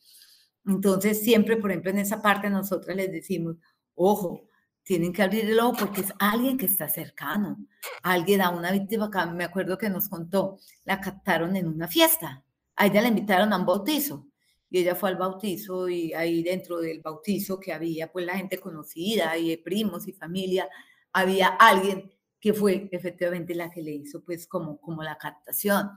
Entonces, 0.65 1.21
siempre, 1.21 1.57
por 1.57 1.69
ejemplo, 1.69 1.91
en 1.91 1.99
esa 1.99 2.23
parte 2.23 2.49
nosotras 2.49 2.97
les 2.97 3.11
decimos, 3.11 3.57
ojo, 3.93 4.47
tienen 4.83 5.13
que 5.13 5.23
abrir 5.23 5.49
el 5.49 5.59
ojo 5.59 5.73
porque 5.79 6.01
es 6.01 6.13
alguien 6.19 6.57
que 6.57 6.65
está 6.65 6.87
cercano. 6.87 7.57
Alguien 8.03 8.41
a 8.41 8.49
una 8.49 8.71
víctima, 8.71 9.05
acá 9.05 9.25
me 9.25 9.43
acuerdo 9.43 9.77
que 9.77 9.89
nos 9.89 10.09
contó, 10.09 10.57
la 10.85 10.99
captaron 10.99 11.55
en 11.55 11.67
una 11.67 11.87
fiesta. 11.87 12.43
A 12.75 12.87
ella 12.87 13.01
la 13.01 13.07
invitaron 13.09 13.53
a 13.53 13.57
un 13.57 13.65
bautizo 13.65 14.27
y 14.69 14.79
ella 14.79 14.95
fue 14.95 15.09
al 15.09 15.17
bautizo 15.17 15.89
y 15.89 16.13
ahí 16.13 16.43
dentro 16.43 16.79
del 16.79 17.01
bautizo 17.01 17.59
que 17.59 17.73
había 17.73 18.11
pues 18.11 18.25
la 18.25 18.37
gente 18.37 18.57
conocida 18.57 19.37
y 19.37 19.55
primos 19.57 20.07
y 20.07 20.13
familia, 20.13 20.67
había 21.13 21.47
alguien 21.47 22.09
que 22.39 22.53
fue 22.53 22.89
efectivamente 22.91 23.53
la 23.53 23.69
que 23.69 23.83
le 23.83 23.91
hizo 23.91 24.23
pues 24.23 24.47
como, 24.47 24.79
como 24.79 25.03
la 25.03 25.17
captación. 25.17 25.91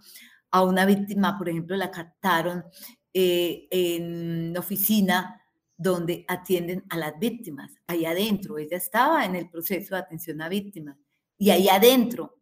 A 0.51 0.63
una 0.63 0.85
víctima, 0.87 1.39
por 1.39 1.49
ejemplo, 1.49 1.77
la 1.77 1.91
captaron 1.91 2.65
eh, 3.13 3.67
en 3.71 4.57
oficina 4.57 5.41
donde 5.85 6.25
atienden 6.27 6.83
a 6.89 6.97
las 6.97 7.19
víctimas. 7.19 7.71
Ahí 7.87 8.07
adentro, 8.07 8.57
ella 8.57 8.79
estaba 8.79 9.25
en 9.27 9.37
el 9.37 9.51
proceso 9.51 9.95
de 9.95 10.01
atención 10.01 10.41
a 10.41 10.49
víctimas 10.49 10.97
y 11.37 11.51
ahí 11.51 11.69
adentro 11.69 12.41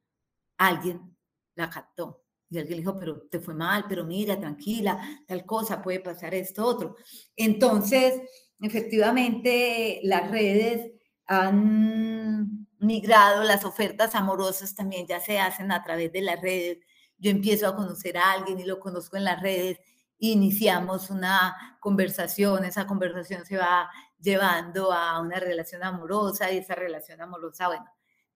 alguien 0.57 1.17
la 1.57 1.69
captó. 1.69 2.23
Y 2.49 2.59
alguien 2.59 2.79
dijo, 2.79 2.97
pero 2.97 3.23
te 3.23 3.41
fue 3.41 3.55
mal, 3.55 3.87
pero 3.89 4.05
mira, 4.05 4.39
tranquila, 4.39 5.25
tal 5.27 5.45
cosa, 5.45 5.83
puede 5.83 5.99
pasar 5.99 6.35
esto, 6.35 6.65
otro. 6.65 6.97
Entonces, 7.35 8.21
efectivamente, 8.61 10.01
las 10.05 10.31
redes 10.31 10.93
han 11.27 12.69
migrado, 12.79 13.43
las 13.43 13.65
ofertas 13.65 14.15
amorosas 14.15 14.75
también 14.75 15.07
ya 15.07 15.19
se 15.19 15.41
hacen 15.41 15.73
a 15.73 15.83
través 15.83 16.13
de 16.13 16.21
las 16.21 16.41
redes. 16.41 16.79
Yo 17.19 17.31
empiezo 17.31 17.67
a 17.67 17.75
conocer 17.75 18.19
a 18.19 18.33
alguien 18.33 18.61
y 18.61 18.65
lo 18.65 18.79
conozco 18.79 19.17
en 19.17 19.25
las 19.25 19.43
redes 19.43 19.81
iniciamos 20.23 21.11
una 21.11 21.77
conversación, 21.81 22.65
esa 22.65 22.87
conversación 22.87 23.45
se 23.45 23.57
va 23.57 23.91
llevando 24.21 24.93
a 24.93 25.21
una 25.21 25.41
relación 25.41 25.83
amorosa 25.83 26.53
y 26.53 26.59
esa 26.59 26.77
relación 26.77 27.21
amorosa, 27.21 27.67
bueno, 27.67 27.87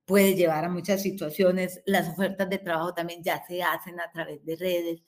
puede 0.05 0.35
llevar 0.35 0.65
a 0.65 0.69
muchas 0.69 1.01
situaciones. 1.03 1.81
Las 1.87 2.09
ofertas 2.09 2.51
de 2.51 2.59
trabajo 2.59 2.93
también 2.93 3.23
ya 3.23 3.45
se 3.47 3.63
hacen 3.63 4.01
a 4.01 4.11
través 4.11 4.45
de 4.45 4.57
redes. 4.57 5.03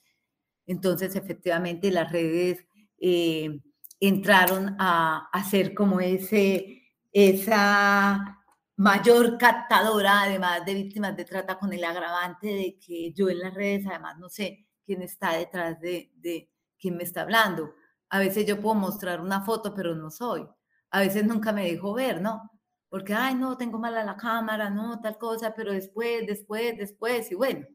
Entonces, 0.67 1.15
efectivamente, 1.17 1.91
las 1.91 2.09
redes 2.13 2.65
eh, 2.97 3.59
entraron 3.99 4.77
a 4.79 5.29
hacer 5.33 5.73
como 5.73 5.99
ese, 5.99 6.83
esa 7.11 8.37
mayor 8.77 9.37
captadora, 9.37 10.21
además 10.21 10.65
de 10.65 10.75
víctimas 10.75 11.17
de 11.17 11.25
trata, 11.25 11.59
con 11.59 11.73
el 11.73 11.83
agravante 11.83 12.47
de 12.47 12.79
que 12.79 13.11
yo 13.11 13.29
en 13.29 13.39
las 13.39 13.53
redes, 13.53 13.85
además, 13.85 14.17
no 14.17 14.29
sé 14.29 14.65
quién 14.85 15.01
está 15.01 15.33
detrás 15.33 15.77
de, 15.81 16.13
de 16.15 16.49
quién 16.79 16.97
me 16.97 17.03
está 17.03 17.21
hablando. 17.21 17.73
A 18.09 18.19
veces 18.19 18.45
yo 18.45 18.59
puedo 18.61 18.75
mostrar 18.75 19.21
una 19.21 19.41
foto, 19.41 19.73
pero 19.75 19.95
no 19.95 20.09
soy. 20.11 20.47
A 20.91 20.99
veces 21.01 21.25
nunca 21.25 21.51
me 21.53 21.65
dejo 21.65 21.93
ver, 21.93 22.21
¿no? 22.21 22.49
Porque, 22.89 23.13
ay, 23.13 23.35
no, 23.35 23.57
tengo 23.57 23.77
mala 23.79 24.03
la 24.03 24.17
cámara, 24.17 24.69
no, 24.69 24.99
tal 24.99 25.17
cosa, 25.17 25.53
pero 25.55 25.71
después, 25.73 26.25
después, 26.25 26.77
después, 26.77 27.31
y 27.31 27.35
bueno, 27.35 27.65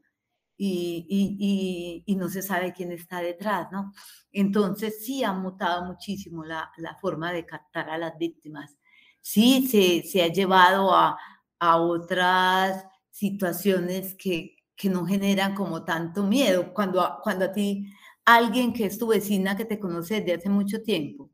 y, 0.57 2.03
y, 2.05 2.15
no 2.15 2.29
se 2.29 2.41
sabe 2.41 2.73
quién 2.73 2.91
está 2.91 3.19
detrás, 3.21 3.67
¿no? 3.71 3.91
Entonces 4.31 5.05
sí 5.05 5.23
ha 5.23 5.33
mutado 5.33 5.85
muchísimo 5.85 6.43
la, 6.45 6.71
la 6.77 6.95
forma 6.95 7.31
de 7.33 7.45
captar 7.45 7.89
a 7.89 7.97
las 7.97 8.17
víctimas. 8.17 8.77
Sí 9.21 9.67
se, 9.67 10.03
se 10.07 10.23
ha 10.23 10.27
llevado 10.27 10.93
a, 10.95 11.17
a 11.59 11.77
otras 11.77 12.85
situaciones 13.11 14.15
que, 14.15 14.57
que 14.75 14.89
no 14.89 15.05
generan 15.05 15.55
como 15.55 15.83
tanto 15.83 16.23
miedo. 16.23 16.73
Cuando, 16.73 17.19
cuando 17.23 17.45
a 17.45 17.51
ti 17.51 17.91
alguien 18.25 18.73
que 18.73 18.85
es 18.85 18.97
tu 18.97 19.07
vecina, 19.07 19.55
que 19.55 19.65
te 19.65 19.79
conoce 19.79 20.21
desde 20.21 20.33
hace 20.35 20.49
mucho 20.49 20.81
tiempo, 20.81 21.31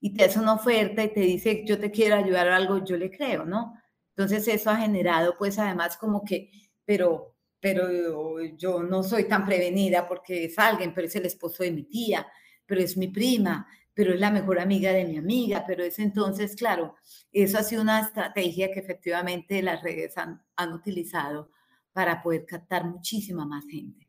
y 0.00 0.14
te 0.14 0.24
hace 0.24 0.38
una 0.38 0.54
oferta 0.54 1.04
y 1.04 1.12
te 1.12 1.20
dice, 1.20 1.64
yo 1.66 1.78
te 1.78 1.90
quiero 1.90 2.16
ayudar 2.16 2.48
a 2.48 2.56
algo, 2.56 2.84
yo 2.84 2.96
le 2.96 3.10
creo, 3.10 3.44
¿no? 3.44 3.74
Entonces 4.10 4.48
eso 4.48 4.70
ha 4.70 4.76
generado 4.76 5.36
pues 5.38 5.58
además 5.58 5.96
como 5.96 6.24
que, 6.24 6.50
pero, 6.84 7.36
pero 7.60 8.40
yo 8.56 8.82
no 8.82 9.02
soy 9.02 9.24
tan 9.28 9.44
prevenida 9.46 10.08
porque 10.08 10.44
es 10.46 10.58
alguien, 10.58 10.92
pero 10.94 11.06
es 11.06 11.16
el 11.16 11.26
esposo 11.26 11.62
de 11.62 11.72
mi 11.72 11.84
tía, 11.84 12.26
pero 12.66 12.80
es 12.80 12.96
mi 12.96 13.08
prima, 13.08 13.66
pero 13.94 14.14
es 14.14 14.20
la 14.20 14.30
mejor 14.30 14.60
amiga 14.60 14.92
de 14.92 15.04
mi 15.04 15.18
amiga, 15.18 15.64
pero 15.66 15.82
es 15.84 15.98
entonces, 15.98 16.54
claro, 16.56 16.94
eso 17.32 17.58
ha 17.58 17.62
sido 17.62 17.82
una 17.82 18.00
estrategia 18.00 18.72
que 18.72 18.80
efectivamente 18.80 19.62
las 19.62 19.82
redes 19.82 20.16
han, 20.18 20.42
han 20.56 20.72
utilizado 20.72 21.50
para 21.92 22.22
poder 22.22 22.46
captar 22.46 22.84
muchísima 22.84 23.44
más 23.44 23.64
gente. 23.68 24.07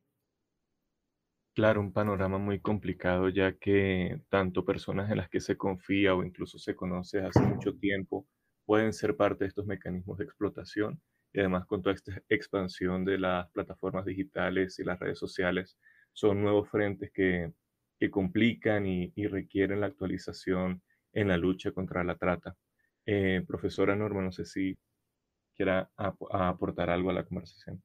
Claro, 1.55 1.81
un 1.81 1.91
panorama 1.91 2.37
muy 2.37 2.61
complicado, 2.61 3.27
ya 3.27 3.57
que 3.57 4.21
tanto 4.29 4.63
personas 4.63 5.11
en 5.11 5.17
las 5.17 5.29
que 5.29 5.41
se 5.41 5.57
confía 5.57 6.15
o 6.15 6.23
incluso 6.23 6.57
se 6.57 6.75
conoce 6.75 7.19
hace 7.19 7.41
mucho 7.41 7.75
tiempo 7.75 8.27
pueden 8.65 8.93
ser 8.93 9.17
parte 9.17 9.43
de 9.43 9.49
estos 9.49 9.65
mecanismos 9.65 10.17
de 10.19 10.23
explotación 10.25 11.01
y 11.33 11.39
además 11.39 11.65
con 11.65 11.81
toda 11.81 11.95
esta 11.95 12.21
expansión 12.29 13.03
de 13.03 13.17
las 13.19 13.49
plataformas 13.51 14.05
digitales 14.05 14.79
y 14.79 14.83
las 14.83 14.99
redes 14.99 15.19
sociales, 15.19 15.77
son 16.13 16.41
nuevos 16.41 16.69
frentes 16.69 17.11
que, 17.11 17.51
complican 18.11 18.85
y, 18.87 19.11
requieren 19.27 19.81
la 19.81 19.87
actualización 19.87 20.81
en 21.13 21.27
la 21.27 21.37
lucha 21.37 21.71
contra 21.71 22.03
la 22.03 22.15
trata. 22.15 22.55
Eh, 23.05 23.43
profesora 23.47 23.95
Norma, 23.95 24.21
no 24.21 24.31
sé 24.31 24.45
si 24.45 24.77
quiera 25.55 25.91
aportar 25.97 26.89
algo 26.89 27.09
a 27.11 27.13
la 27.13 27.25
conversación. 27.25 27.83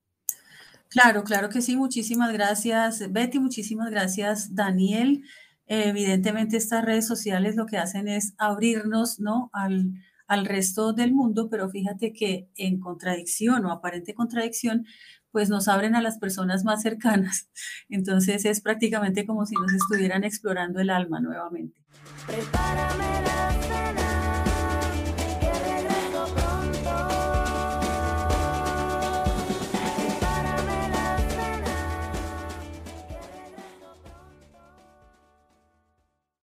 Claro, 0.95 1.25
claro 1.25 1.49
que 1.49 1.61
sí. 1.61 1.77
Muchísimas 1.77 2.33
gracias, 2.33 3.11
Betty. 3.11 3.41
Muchísimas 3.41 3.91
gracias, 3.91 4.55
Daniel. 4.55 5.25
evidentemente, 5.67 6.57
estas 6.57 6.85
redes 6.85 7.05
sociales 7.05 7.57
lo 7.57 7.67
que 7.67 7.79
hacen 7.79 8.07
es 8.07 8.35
abrirnos 8.39 9.19
¿no? 9.19 9.51
al, 9.53 9.93
al 10.29 10.47
resto 10.47 10.93
del 10.93 11.13
mundo, 11.13 11.49
pero 11.51 11.69
fíjate 11.69 12.13
que 12.13 12.49
en 12.55 12.79
contradicción 12.79 13.67
o 13.67 13.73
aparente 13.73 14.15
contradicción, 14.15 14.87
pues 15.33 15.49
nos 15.49 15.67
abren 15.67 15.97
a 15.97 16.01
las 16.01 16.19
personas 16.19 16.63
más 16.63 16.83
cercanas. 16.83 17.49
Entonces 17.89 18.45
es 18.45 18.61
prácticamente 18.61 19.27
como 19.27 19.47
si 19.47 19.57
nos 19.57 19.73
estuvieran 19.73 20.23
explorando 20.23 20.79
el 20.79 20.91
alma 20.91 21.19
nuevamente. 21.19 21.83
Prepárame 22.25 23.23
la. 23.25 24.04